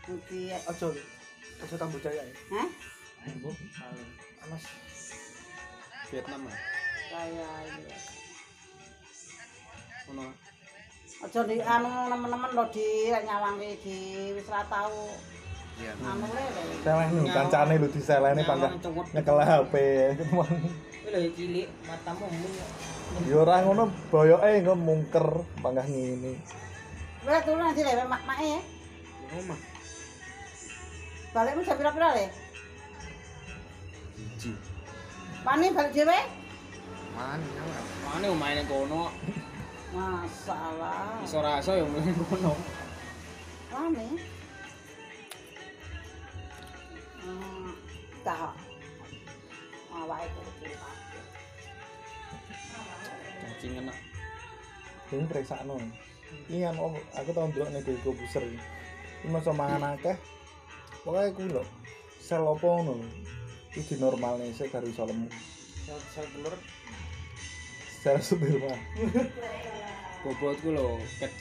Budi. 0.08 0.40
Aja. 0.56 0.88
Aja 1.60 1.74
tambu 1.76 2.00
jaya. 2.00 2.24
Hah? 2.50 2.68
Ibu. 3.28 3.50
Anas. 4.48 4.64
Vietnam. 6.08 6.48
Kayak 7.12 7.54
ini. 7.68 7.94
Ono. 10.10 10.24
Aja 11.20 11.40
di 11.44 11.56
anu 11.60 11.92
nemen-nemen 12.08 12.50
lho 12.56 12.64
di 12.72 13.12
nyawang 13.12 13.60
iki 13.60 14.32
wis 14.32 14.48
ra 14.48 14.64
tau 14.72 15.12
Seleh 16.84 17.08
nih, 17.12 17.24
kancane 17.32 17.74
lu 17.80 17.88
diselehne 17.88 18.42
pancen 18.44 18.72
nyekel 19.16 19.38
HP. 19.40 19.74
Ya 23.26 23.36
ora 23.42 23.64
ngono 23.66 23.90
boyoke 24.12 24.48
engko 24.48 24.74
mungker 24.76 25.26
panggah 25.58 25.82
ngene. 25.88 26.38
Wis 27.26 27.40
turu 27.44 27.58
nanti 27.58 27.82
lewe 27.82 28.04
mak-make. 28.06 28.62
Omah. 29.34 29.60
Balik 31.30 31.52
mung 31.58 31.66
pira-pira 31.66 32.08
le? 32.16 32.26
Siji. 34.16 34.52
Mane 35.44 35.66
balik 35.74 35.92
dhewe? 35.94 36.18
Mane 37.16 37.44
ya 37.44 37.62
ora. 37.66 37.80
Mane 38.06 38.26
omahe 38.30 38.52
ning 38.56 38.68
kono. 38.70 39.10
Masalah. 39.90 41.18
Iso 41.26 41.38
ra 41.42 41.58
iso 41.58 41.72
ya 41.74 41.84
ning 41.84 42.16
kono. 42.30 42.54
Rame. 43.74 44.06
Tak. 48.20 48.52
Awake 49.90 50.28
kudu 50.30 50.50
dipakai. 50.62 51.22
Cacing 53.40 53.72
enak. 53.76 53.98
Dene 55.06 55.24
periksakno. 55.26 55.76
Iki 56.46 56.62
kan 56.62 56.76
om- 56.78 57.06
aku 57.12 57.30
tau 57.30 57.46
ndelok 57.46 57.68
ning 57.70 57.82
Deko 57.82 58.12
Buser. 58.12 58.44
Iki 58.44 59.28
masa 59.28 59.50
mangan 59.50 59.94
akeh. 59.94 60.16
Pokoke 61.02 61.34
kuwi 61.34 61.48
lho. 61.50 61.64
Sel 62.18 62.42
apa 62.42 62.62
ngono. 62.62 63.02
Iki 63.70 63.96
dinormalne 63.96 64.52
sik 64.52 64.70
baru 64.70 64.86
iso 64.86 65.04
lemu. 65.04 65.26
Sel 66.10 66.26
telur 66.28 66.54
Secara 67.90 68.20
supir 68.20 68.56
mah. 68.56 68.78
Bobotku 70.22 70.70
lho 70.70 70.96
ket 71.18 71.32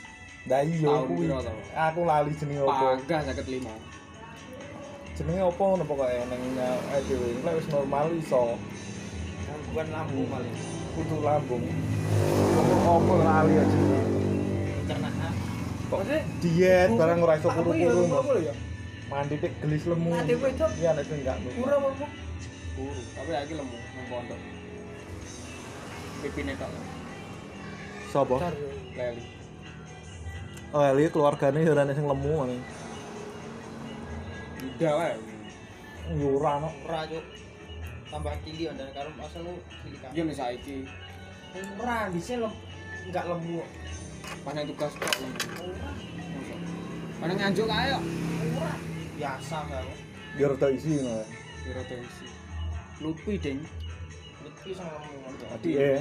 Lah 0.48 0.64
iya 0.64 0.88
Tahun 0.88 1.08
kuwi. 1.08 1.28
piro 1.28 1.40
to? 1.40 1.52
Aku 1.72 2.02
lali 2.04 2.32
jenenge 2.34 2.64
apa. 2.64 2.96
panggah 2.98 3.36
55. 3.36 3.99
Jenenge 5.20 5.44
apa 5.44 5.60
ngono 5.60 5.84
pokoke 5.84 6.16
ning 6.32 6.44
awake 6.56 7.04
dhewe. 7.12 7.28
Nek 7.44 7.54
wis 7.60 7.68
normal 7.68 8.08
iso 8.16 8.56
gangguan 9.44 9.88
lambung 9.92 10.28
paling. 10.32 10.56
kudu 10.96 11.18
lambung. 11.20 11.64
Apa 12.88 13.14
lali 13.28 13.54
aja. 13.60 13.78
Pencernaan. 14.80 15.34
Kok 15.92 16.02
diet 16.40 16.90
barang 16.96 17.20
ora 17.20 17.36
iso 17.36 17.52
ya 17.52 17.56
kuru-kuru. 17.60 18.04
ya 18.48 18.56
Mandi 19.12 19.36
pik 19.44 19.54
gelis 19.60 19.84
lemu. 19.92 20.10
Itu 20.24 20.40
Iya 20.80 20.90
nek 20.96 21.04
sing 21.04 21.20
enggak. 21.20 21.38
murah 21.60 21.78
apa 21.84 22.08
Guru, 22.80 23.02
tapi 23.12 23.32
lagi 23.36 23.54
lemu 23.60 23.76
nang 23.76 24.06
pondok. 24.08 24.40
Pipine 26.24 26.54
tok. 26.56 26.72
Sopo? 28.08 28.40
Leli. 28.96 29.24
Oh, 30.72 30.86
Eli 30.88 31.12
keluargane 31.12 31.60
ya 31.68 31.76
sing 31.92 32.08
lemu 32.08 32.32
ngene. 32.40 32.79
Udah 34.60 34.94
wae. 35.00 35.16
Yo 36.20 36.36
ora 36.36 36.52
ono. 36.60 36.70
Ora 36.84 37.08
cuk. 37.08 37.24
Tambah 38.10 38.34
cilik 38.44 38.74
dan 38.76 38.90
karo 38.92 39.10
asal 39.24 39.42
lu 39.48 39.54
cilik 39.86 40.00
kan. 40.04 40.12
Iya 40.12 40.22
nih 40.28 40.36
saiki. 40.36 40.78
Ora 41.80 42.12
bisa 42.12 42.34
lem 42.36 42.54
enggak 43.08 43.26
lemu. 43.30 43.64
Panjang 44.44 44.66
tugas 44.68 44.94
kok. 45.00 45.14
Panjang 47.24 47.40
nganjuk 47.40 47.68
kae 47.70 47.88
kok. 47.96 48.04
Ora 48.60 48.74
biasa 49.16 49.58
karo. 49.70 49.94
Biar 50.36 50.50
rada 50.56 50.68
isi 50.76 50.90
ngono. 51.00 51.24
Kira 51.64 51.84
tensi. 51.88 52.26
Lupi 53.00 53.34
ding. 53.40 53.60
iki 54.44 54.72
sing 54.76 54.88
lemu. 54.88 55.18
Adike. 55.56 55.92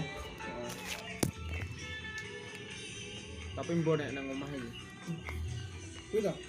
Tapi 3.58 3.70
mbok 3.82 3.94
nek 3.98 4.10
nang 4.14 4.26
omah 4.34 4.50
iki 4.50 4.70
Kuwi. 6.08 6.47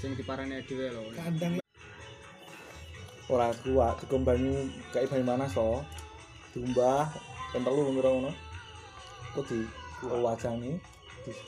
Sing 0.00 0.16
diparani 0.16 0.64
dhewe 0.64 0.88
lho. 0.96 1.12
Kandang 1.12 1.60
Ora 3.28 3.52
kuat 3.62 4.00
dikombangi 4.00 4.72
kayak 4.96 5.12
bayi 5.12 5.22
mana 5.22 5.44
so. 5.44 5.84
Diumbah 6.56 7.12
ben 7.52 7.62
telu 7.62 7.92
ngira 7.92 8.10
ngono. 8.10 8.32
Kok 9.36 9.44
di 9.46 9.60
wajani 10.02 10.80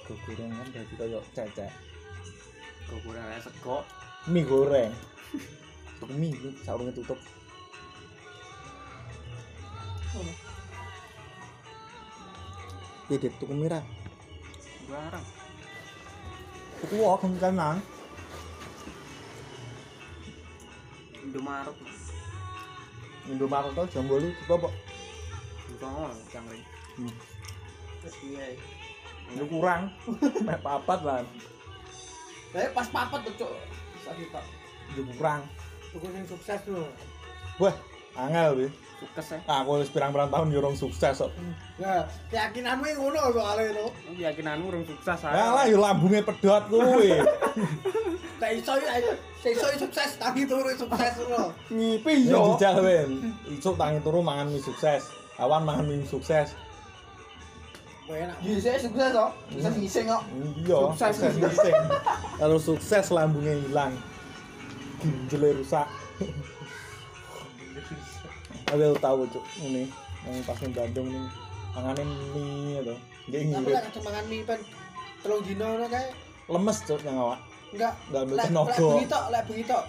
digoreng 0.05 0.53
kan 0.53 0.68
dadi 0.68 0.94
kaya 1.00 1.18
cecek. 1.32 1.72
Kurang 2.92 3.24
rasa 3.24 3.48
sego. 3.48 3.80
Mie 4.28 4.44
goreng. 4.44 4.92
Mie 6.12 6.36
iki 6.36 6.48
saurunge 6.61 6.92
tutup. 6.92 7.16
Piye 13.09 13.28
tuku 13.40 13.55
mira? 13.57 13.80
Barang. 14.86 15.24
Tuku 16.84 16.94
wae 17.00 17.16
kan 17.40 17.80
Indomaret. 21.23 21.77
Indomaret 23.31 23.73
to 23.75 23.83
jam 23.95 24.05
8 24.11 24.35
coba 24.47 24.55
apa? 24.66 24.70
Tongol 25.79 26.12
cangring. 26.31 26.64
Wis 28.03 28.14
piye. 28.18 28.47
Lu 29.39 29.47
kurang. 29.49 29.89
Mek 30.47 30.61
papat 30.61 31.01
lah. 31.07 31.23
Lah 32.53 32.68
pas 32.77 32.89
papat 32.91 33.20
tuh, 33.25 33.35
Cuk. 33.41 33.53
Sakit 34.05 34.29
Pak. 34.35 34.45
Lu 34.99 35.03
kurang. 35.16 35.47
tuku 35.93 36.09
sing 36.09 36.25
sukses 36.25 36.61
lho. 36.73 36.85
Wah, 37.61 37.75
angel 38.16 38.49
kuwi. 38.57 38.68
Sukses 39.03 39.27
ya. 39.37 39.39
Aku 39.61 39.83
wis 39.83 39.93
pirang-pirang 39.93 40.31
tahun 40.33 40.55
yo 40.55 40.64
rong 40.64 40.77
sukses 40.79 41.20
kok. 41.20 41.31
Nah, 41.77 42.09
keyakinanmu 42.33 42.87
ngono 42.97 43.20
soalnya 43.35 43.77
itu. 43.77 43.87
Keyakinanmu 44.16 44.64
urung 44.73 44.85
sukses 44.89 45.20
Ya 45.29 45.53
lah 45.53 45.64
yo 45.68 45.77
lambunge 45.77 46.25
pedhot 46.25 46.64
kuwi. 46.73 47.20
Tak 48.43 48.51
iso 48.59 48.74
ya, 48.74 48.99
tak 49.38 49.55
iso 49.55 49.66
sukses, 49.78 50.18
tangi 50.18 50.43
turu 50.51 50.66
sukses 50.74 51.14
lho. 51.30 51.55
Ngipi 51.70 52.26
Yo 52.26 52.59
dijal 52.59 52.82
ben. 52.82 53.38
Isuk 53.47 53.78
tangi 53.78 54.03
turu 54.03 54.18
mangan 54.18 54.51
mie 54.51 54.59
sukses. 54.59 55.14
Awan 55.38 55.62
mangan 55.62 55.86
mie 55.86 56.03
sukses. 56.03 56.51
Enak. 58.11 58.34
Bisa 58.43 58.82
sukses 58.82 59.14
kok. 59.14 59.30
Bisa 59.47 59.70
ngising 59.70 60.07
kok. 60.11 60.22
Iya, 60.59 60.78
Sukses. 60.99 61.38
ngising. 61.38 61.76
Kalau 62.43 62.59
sukses 62.59 63.14
lambungnya 63.14 63.55
hilang. 63.62 63.95
Ginjele 64.99 65.62
rusak. 65.62 65.86
Aku 68.74 68.99
tahu 68.99 69.22
cuk 69.30 69.45
ini 69.62 69.86
yang 70.26 70.43
pas 70.49 70.57
ning 70.64 70.72
Bandung 70.74 71.07
nih 71.14 71.24
mangane 71.78 72.03
mie 72.34 72.80
itu. 72.82 72.97
Dia 73.30 73.38
Tapi 73.38 73.47
ngirit 73.55 73.70
lek 73.70 73.84
kemangan 73.95 74.24
mie 74.26 74.43
pen 74.43 74.61
telung 75.22 75.43
dino 75.47 75.64
ngono 75.76 75.86
kae 75.86 76.09
lemes 76.51 76.78
cuk 76.90 77.01
yang 77.07 77.22
awak. 77.22 77.51
Enggak 77.73 77.93
Enggak 78.09 78.20
ambil 78.23 78.37
lek 78.37 78.43
lek 78.43 78.49
tenaga. 78.49 78.87
bengi 78.87 79.07
tok, 79.09 79.25
lek 79.33 79.43
bengi 79.49 79.64
tok. 79.64 79.85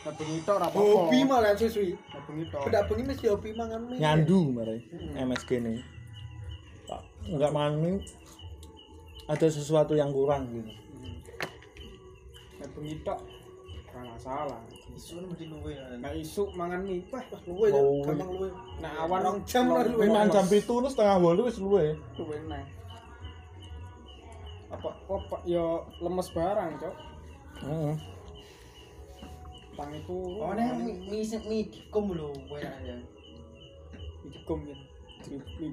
Lah 0.00 0.12
bengi 0.16 0.38
tok 0.40 0.54
ora 0.56 0.66
apa-apa. 0.66 0.90
Hobi 0.96 1.18
malah 1.24 1.52
siswi. 1.54 1.88
Lah 1.92 2.20
bengi 2.24 2.44
tok. 2.48 2.62
Bengi 2.88 3.02
mesti 3.04 3.26
hobi 3.28 3.48
mangan 3.52 3.80
mie. 3.84 3.98
Nyandu 4.00 4.38
mare 4.50 4.76
MSG 5.14 5.50
nih. 5.60 5.78
Enggak 7.28 7.52
mangan 7.52 7.74
mie 7.78 8.00
ada 9.28 9.46
sesuatu 9.46 9.92
yang 9.94 10.10
kurang 10.10 10.48
gitu. 10.50 10.72
Lah 12.58 12.68
bengi 12.72 12.96
tok. 13.04 13.20
Ora 13.90 14.02
masalah. 14.06 14.60
Isu 14.90 15.22
mesti 15.22 15.46
luwe. 15.46 15.72
Nek 15.98 16.12
isuk 16.16 16.48
mangan 16.54 16.80
mie, 16.82 17.04
wah 17.10 17.22
Luwe 17.46 17.68
ya, 17.68 17.78
Luwe. 17.78 18.02
gampang 18.06 18.30
luwe. 18.30 18.48
nek 18.80 18.92
awan 18.98 19.20
Rong 19.22 19.38
jam 19.46 19.64
lah 19.68 19.82
luwe. 19.84 20.02
Mangan 20.06 20.28
jam 20.32 20.44
7 20.46 20.64
terus 20.64 20.92
setengah 20.94 21.16
8 21.20 21.46
wis 21.46 21.58
luwe. 21.58 21.84
luwe 22.16 22.36
neh. 22.48 22.64
Apa 24.70 24.88
apa 25.10 25.36
ya 25.44 25.66
lemes 25.98 26.28
barang, 26.30 26.70
Cok. 26.78 26.94
Heeh. 27.60 27.94
Tangi 29.76 29.98
turu. 30.04 30.44
Oh, 30.44 30.52
nek 30.52 30.76
mie 30.76 30.94
mie 31.08 31.24
sing- 31.24 31.46
mie 31.46 31.64
dikum 31.68 32.12
lho, 32.12 32.28
kowe 32.48 32.60
aja. 32.60 32.96
dikum 34.28 34.60
ya. 34.68 34.76
Mie 35.28 35.40
mie 35.58 35.70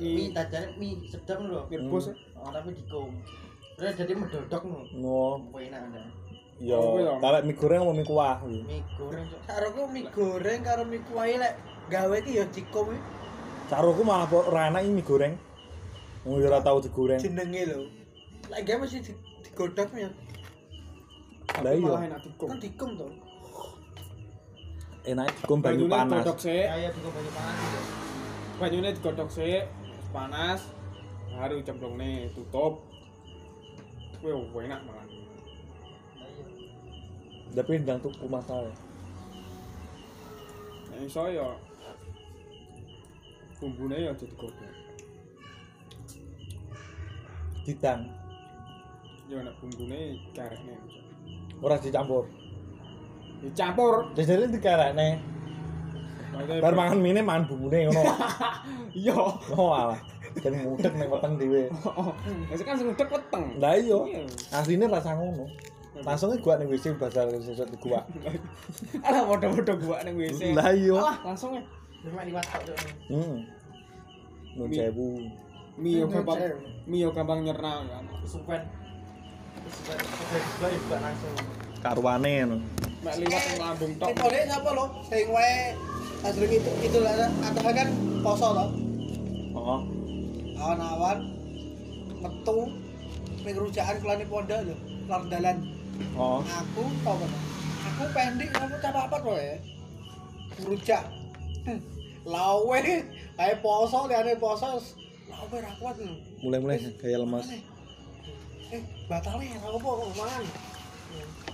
Mie 0.00 0.12
mie 0.16 0.26
tajane 0.32 0.68
mie 0.76 0.96
sedang 1.08 1.48
lho. 1.48 1.64
mie 1.70 1.78
rebus 1.80 2.12
ya. 2.12 2.14
Oh, 2.36 2.50
tapi 2.52 2.76
dikum. 2.76 3.10
Terus 3.78 3.94
jadi 3.94 4.12
medodok 4.12 4.62
lho. 4.64 4.80
Oh, 5.00 5.34
Kowe 5.48 5.60
enak 5.60 5.80
ada. 5.88 6.02
ya 6.58 6.74
Oh, 6.76 6.98
ya. 6.98 7.14
kalau 7.22 7.40
mie 7.46 7.54
goreng 7.56 7.80
apa 7.86 7.92
mie 7.94 8.04
kuah? 8.04 8.36
Mie 8.44 8.82
goreng. 8.98 9.26
Saroku 9.46 9.82
mie 9.88 10.04
goreng 10.10 10.60
karo 10.60 10.82
mie 10.84 11.00
kuah 11.06 11.24
lek 11.24 11.54
gawe 11.88 12.16
iki 12.20 12.36
ya 12.36 12.44
dikom 12.50 12.92
iki 12.92 13.00
Caroku 13.68 14.00
malah 14.00 14.28
ora 14.28 14.68
enak 14.68 14.82
iki 14.84 14.92
mie 14.92 15.06
goreng. 15.06 15.34
Wong 16.26 16.42
ora 16.42 16.60
tau 16.60 16.82
digoreng. 16.82 17.16
jenenge 17.22 17.62
lho. 17.64 17.80
Lek 18.50 18.60
gawe 18.66 18.76
mesti 18.82 19.00
di- 19.00 19.20
digodhog 19.46 19.88
ya. 19.94 20.10
Lah 21.58 21.72
iya, 21.74 21.82
Malah 21.82 22.02
enak 22.06 22.20
dikum. 22.22 22.48
Kan 22.48 22.58
dikom 22.62 22.90
to. 22.94 23.08
enak 25.08 25.26
dikum 25.32 25.58
banyu 25.58 25.84
Banyune 25.84 25.90
panas. 25.90 26.10
digodhog 26.20 26.38
sik. 26.38 26.66
Kayak 26.68 26.90
dikum 26.94 27.10
banyak 27.10 27.34
panas. 27.34 27.58
Banyune 28.58 28.88
digodhog 28.94 29.30
sik, 29.30 29.62
panas. 30.10 30.60
Baru 31.28 31.56
cemplungne 31.62 32.12
tutup. 32.34 32.72
Kuwi 34.18 34.62
enak 34.66 34.80
malah. 34.84 35.06
Tapi 37.48 37.72
ndang 37.80 37.98
tuku 37.98 38.26
masalah. 38.28 38.74
Nek 40.88 41.00
iso 41.04 41.22
ya 41.26 41.48
bumbune 43.58 43.96
ya 43.98 44.12
aja 44.14 44.26
digodhog. 44.26 44.74
Didang, 47.64 48.00
Ya 49.28 49.44
nek 49.44 49.54
bumbune 49.60 50.00
karekne. 50.32 50.76
Ora 51.62 51.76
dicampur. 51.78 52.24
Dicampur. 53.42 54.10
Jadi 54.14 54.50
dikarekne. 54.50 55.38
Bar 56.38 56.74
mangan 56.74 56.98
mie 57.02 57.18
mangan 57.18 57.44
bumbune 57.50 57.90
ngono. 57.90 58.02
Iya. 58.98 59.14
Oh 59.54 59.70
alah. 59.70 60.00
Kan 60.38 60.54
mudek 60.54 60.92
ning 60.94 61.08
weteng 61.10 61.34
dhewe. 61.38 61.70
Kan 62.66 62.74
sing 62.78 62.88
udek 62.90 63.08
weteng. 63.10 63.58
Lah 63.58 63.74
iya, 63.78 63.98
Iya. 64.06 64.20
asline 64.54 64.86
rasa 64.90 65.14
ngono. 65.14 65.46
Langsung 66.02 66.34
gua 66.38 66.58
ning 66.58 66.70
WC 66.70 66.94
basal 66.94 67.30
sesuk 67.42 67.66
di 67.74 67.78
gua. 67.82 68.02
Alah 69.06 69.22
bodoh-bodoh 69.26 69.76
gua 69.82 70.02
ning 70.06 70.14
WC. 70.18 70.54
Lah 70.54 70.70
iya. 70.70 70.94
Alah, 70.94 71.16
langsung 71.26 71.58
ya. 71.58 71.62
Cuma 72.06 72.22
tok, 72.22 72.62
Cuk. 72.70 72.78
Hmm. 73.10 73.36
Nun 74.54 74.70
yo 74.70 74.90
Ini 75.78 76.02
gampang, 76.10 76.38
yo 76.90 77.08
gampang 77.14 77.38
nyerna 77.46 77.86
kan. 77.86 78.04
Supen. 78.26 78.62
Karuane 81.82 82.32
ngono. 82.44 82.56
Mek 83.04 83.14
liwat 83.22 83.42
ning 83.46 83.58
lambung 83.62 83.92
tok. 84.02 84.08
Itu 84.10 84.24
deh 84.26 84.42
siapa 84.50 84.70
lo? 84.74 84.84
Sing 85.06 85.26
wae 85.30 85.54
asring 86.26 86.52
itu 86.58 86.70
itu 86.82 86.98
lah 86.98 87.30
atau 87.46 87.62
kan 87.70 87.88
poso 88.26 88.46
to. 88.52 88.66
Oh. 89.54 89.80
Awan-awan 90.58 91.18
metu 92.18 92.58
ning 93.46 93.54
rujaan 93.54 93.96
kelani 94.02 94.26
pondok 94.26 94.60
lho, 94.66 94.74
kelar 95.06 95.22
dalan. 95.30 95.56
Oh. 96.18 96.42
Aku 96.42 96.82
tau 97.06 97.14
kan. 97.22 97.30
Aku 97.94 98.02
pendek 98.10 98.50
aku 98.58 98.74
capa 98.82 99.00
apa 99.06 99.16
wae. 99.22 99.62
Rujak. 100.66 101.06
Hmm. 101.62 101.78
Lawe 102.34 102.78
kae 103.38 103.54
poso 103.62 104.10
liane 104.10 104.34
poso. 104.34 104.82
Lawe 105.30 105.56
ra 105.62 105.72
kuat 105.78 105.96
lho. 106.02 106.18
Mulai-mulai 106.42 106.82
kayak 106.98 107.22
lemas. 107.22 107.46
Eh, 108.68 108.82
batalnya 109.08 109.56
aku 109.64 109.80
apa 109.80 109.88
kok 109.88 110.10
mangan. 110.20 110.44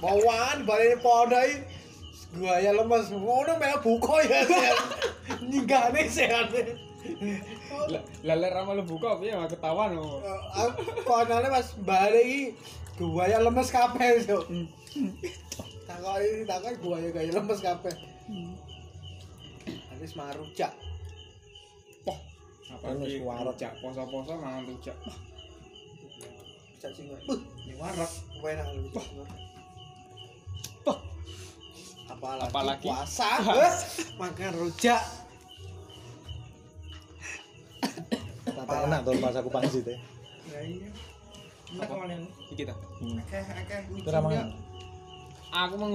Bawaan 0.03 0.59
balik 0.67 0.99
pondok 0.99 1.47
iki. 1.47 1.57
Gua 2.35 2.59
ya 2.59 2.75
lemes 2.75 3.15
ngono 3.15 3.55
meh 3.63 3.79
buka 3.79 4.19
ya. 4.27 4.43
Nyinggane 5.51 6.11
sehat. 6.11 6.51
Lah 8.27 8.35
lek 8.35 8.51
ra 8.51 8.67
malu 8.67 8.83
buka 8.83 9.15
piye 9.23 9.39
mah 9.39 9.47
ketahuan 9.47 9.95
kok. 9.95 10.19
Aku 10.59 10.83
konane 11.07 11.47
pas 11.47 11.69
balik 11.87 12.25
iki 12.27 12.43
gua 12.99 13.31
ya 13.31 13.39
lemes 13.39 13.71
kabeh 13.71 14.27
yo. 14.27 14.43
Takoki 15.87 16.43
takoki 16.51 16.77
gua 16.83 16.97
ya 16.99 17.09
gaya 17.15 17.31
lemes 17.31 17.63
kabeh. 17.63 17.95
Habis 19.95 20.13
mangan 20.19 20.43
rujak. 20.43 20.73
Apa 22.75 22.87
iki 23.07 23.23
waret. 23.23 23.55
rujak 23.55 23.73
poso-poso 23.79 24.35
mangan 24.35 24.67
rujak. 24.67 24.99
Rujak 26.85 27.01
sing 27.01 27.09
buh, 27.09 27.41
ini 27.65 27.81
warak 27.81 28.13
enak 28.45 28.67
lho. 28.77 29.25
Apalagi, 32.13 32.45
Apalagi? 32.53 32.85
puasa, 32.85 33.41
makan 34.21 34.53
rujak. 34.53 35.01
Tapi 38.45 38.75
enak 38.85 39.01
tuh 39.01 39.17
pas 39.17 39.33
aku 39.33 39.49
pangsit 39.49 39.89
ya. 39.89 39.97
Ya 40.53 40.61
iya. 40.61 40.89
Enak 41.73 41.89
kemarin. 41.89 42.29
Iki 42.53 42.69
ta. 42.69 42.77
Hmm. 42.77 43.17
Akeh 43.17 43.45
akeh. 43.65 43.81
Aku 45.57 45.75
mau 45.81 45.89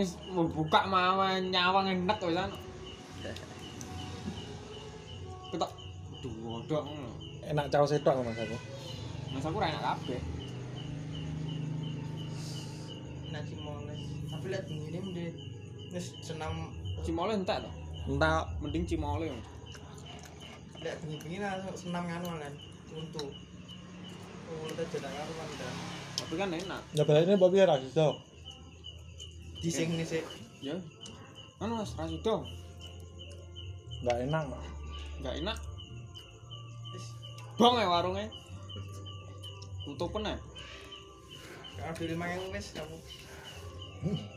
buka 0.49 0.89
mama 0.89 1.37
nyawang 1.37 1.85
enak 1.85 2.17
wisan. 2.17 2.49
ketok 5.53 5.69
duh 6.25 6.81
Enak 7.45 7.69
caos 7.69 7.93
setok 7.93 8.25
Mas 8.25 8.41
aku. 8.41 8.57
mas 9.29 9.45
aku 9.45 9.61
ra 9.61 9.69
enak 9.69 9.85
kabeh 9.85 10.21
Nah 13.29 13.41
Lihat 14.50 14.66
ini 14.66 14.97
mending 14.97 15.30
wis 15.93 16.18
senam 16.26 16.74
cimole 17.06 17.38
entek 17.38 17.62
to 17.62 17.70
Entah 18.10 18.50
mending 18.62 18.84
cimole 18.89 19.30
lihat 20.80 20.95
bengi-bengi 21.04 21.43
lah 21.43 21.60
senam 21.76 22.08
nganu 22.08 22.28
kan. 22.39 22.54
Untuk 22.95 23.30
Oh, 24.50 24.66
udah 24.66 24.82
jadi 24.89 25.06
karuan 25.06 25.50
kan. 25.62 25.74
tapi 26.18 26.34
kan 26.34 26.50
enak 26.50 26.82
ya 26.97 27.06
ini 27.06 27.38
babi 27.38 27.62
ra 27.62 27.78
iso. 27.78 28.18
Dising 29.62 29.93
nih 29.93 30.08
sih. 30.10 30.24
ya 30.66 30.74
anu 31.62 31.78
mas 31.78 31.93
ra 31.93 32.10
sido 32.10 32.50
Enggak 34.02 34.18
enak. 34.26 34.43
enggak 35.22 35.36
enak 35.45 35.58
bong 37.60 37.76
ya 37.78 37.88
warungnya 37.91 38.32
tutup 39.86 40.16
ya 40.18 40.34
kalau 41.78 41.93
beli 41.95 42.16
mangan 42.18 42.41
wis 42.56 42.74
kamu. 42.74 42.97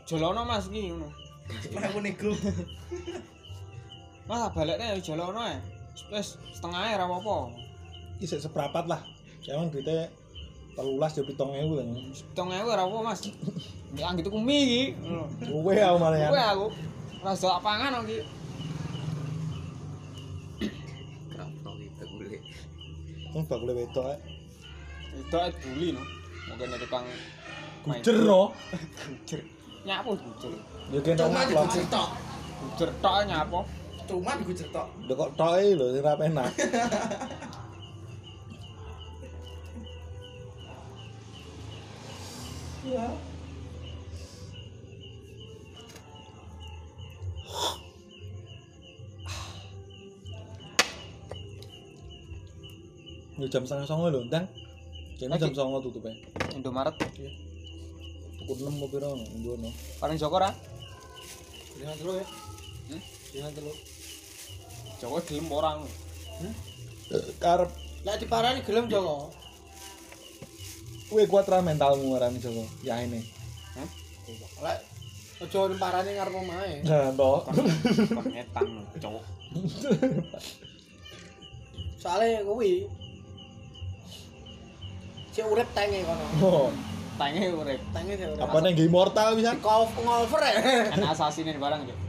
Jolono 0.03 0.41
mas 0.43 0.67
iki 0.67 0.91
ngono 0.91 1.07
aku 1.79 1.99
nego. 2.03 2.31
mas 4.27 4.41
baliknya 4.55 4.95
ya 4.95 4.97
jolono 4.99 5.41
ya 5.43 5.59
wis 6.11 6.35
setengah 6.55 6.81
ya 6.89 6.99
ra 6.99 7.05
apa-apa 7.07 7.53
Iki 8.17 8.25
sik 8.29 8.45
seprapat 8.45 8.85
lah. 8.87 9.01
Emang 9.43 9.67
duitnya 9.73 10.07
telulas 10.73 11.11
ya 11.17 11.23
pitong 11.25 11.51
ewu 11.53 11.81
lah. 11.81 11.85
ya 11.85 12.63
ra 12.63 12.83
apa 12.87 12.97
mas 13.03 13.19
ya 13.93 14.09
gitu 14.15 14.29
ku 14.31 14.39
mie 14.41 14.59
iki 14.63 14.83
ngono 14.99 15.25
Kowe 15.43 15.73
aku 15.75 15.97
malah 15.99 16.19
ya. 16.19 16.29
Kowe 16.31 16.43
aku 16.43 16.67
rasa 17.23 17.59
pangan 17.63 18.03
iki. 18.07 18.19
Wong 23.33 23.43
bakule 23.49 23.73
wedok 23.73 24.05
ae. 24.13 24.17
Itu 25.17 25.35
ae 25.41 25.49
buli 25.57 25.87
no. 25.97 26.03
Mungkin 26.51 26.69
ada 26.69 26.77
tukang 26.77 27.05
Gujer 27.83 28.15
no. 28.23 28.55
Gujer. 29.27 29.43
Nyapo 29.83 30.15
gujer? 30.15 30.55
Ya 30.91 30.99
kene 31.03 31.19
Cuma 31.19 31.43
digujer 31.43 31.83
tok. 31.91 32.09
Gujer 32.63 32.89
tok 33.03 33.27
nyapo. 33.27 33.59
Cuma 34.07 34.31
digujer 34.39 34.67
tok. 34.71 34.87
Udah 35.03 35.15
kok 35.19 35.31
tok 35.35 35.51
e 35.59 35.75
lho 35.75 35.85
sing 35.91 36.03
ra 36.03 36.15
penak. 36.15 36.51
Ya 42.87 43.07
jam 53.51 53.67
setengah 53.67 53.87
songo 53.91 54.07
lho, 54.07 54.23
Ndang. 54.23 54.47
Kene 55.19 55.35
jam 55.35 55.51
songo 55.51 55.83
tutupe. 55.83 56.15
Indomaret. 56.55 56.95
Pukul 56.95 57.52
6 58.43 58.59
apa 58.67 58.85
piro 58.91 59.15
no, 59.15 59.25
ngono. 59.25 59.69
Paling 59.97 60.17
Joko 60.19 60.37
ra? 60.39 60.51
Jangan 61.79 61.95
dulu 61.99 62.11
ya. 62.19 62.25
Hmm? 62.91 63.01
Jangan 63.33 63.51
dulu. 63.57 63.73
Joko 64.99 65.17
gelem 65.27 65.47
orang. 65.51 65.79
Karep 67.39 67.69
Lah 68.03 68.19
diparani 68.19 68.59
gelem 68.67 68.91
Joko. 68.91 69.31
kowe 71.13 71.23
kuat 71.29 71.45
ra 71.45 71.61
mentalmu 71.61 72.09
ngarani 72.09 72.41
Joko. 72.41 72.65
Ya 72.81 72.97
ini. 72.99 73.21
Lah 74.59 74.81
aja 75.43 75.59
parani 75.75 76.11
ngarep 76.15 76.33
omahe. 76.33 76.81
Nah, 76.87 77.11
toh. 77.13 77.45
Kon 77.45 78.25
ngetan 78.31 78.67
cowok. 78.97 79.23
Soale 81.99 82.43
kuwi 82.43 82.87
si 85.31 85.41
urip 85.41 85.69
tenge 85.77 86.03
kono. 86.03 86.25
Oh, 86.41 86.69
Tenge 87.13 87.45
urip. 87.53 87.81
Tenge 87.93 88.13
si 88.17 88.23
urip. 88.25 88.41
apa 88.41 88.57
nih 88.65 88.71
game 88.73 88.93
mortal 88.93 89.37
bisa? 89.37 89.53
Kau 89.61 89.85
ngover 89.85 90.41
ya. 90.41 90.53
Kan 90.89 91.03
asasinin 91.13 91.61
barang 91.61 91.81
Jok. 91.85 91.99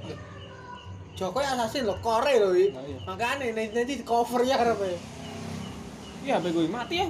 Joko 1.15 1.39
ya 1.39 1.55
assassin 1.55 1.87
lho, 1.87 1.95
kore 2.03 2.35
iki. 2.35 2.75
Nah, 2.75 2.83
iya. 2.83 2.99
Makane 3.07 3.47
nanti 3.55 3.71
nanti 3.71 3.93
di 4.01 4.05
cover 4.05 4.43
ya 4.43 4.59
arepe. 4.59 4.99
Iya, 6.27 6.41
HP 6.43 6.47
gue 6.51 6.67
mati 6.67 7.05
ya. 7.05 7.07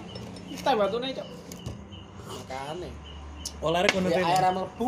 Kita 0.52 0.76
batune, 0.76 1.08
Cok. 1.14 1.28
Makane. 2.28 2.90
Oh, 3.64 3.70
lari 3.72 3.88
kono 3.88 4.12
Ya 4.12 4.20
air 4.20 4.44
mlebu. 4.52 4.86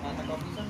Kata 0.00 0.22
kopi 0.22 0.48
kan. 0.54 0.68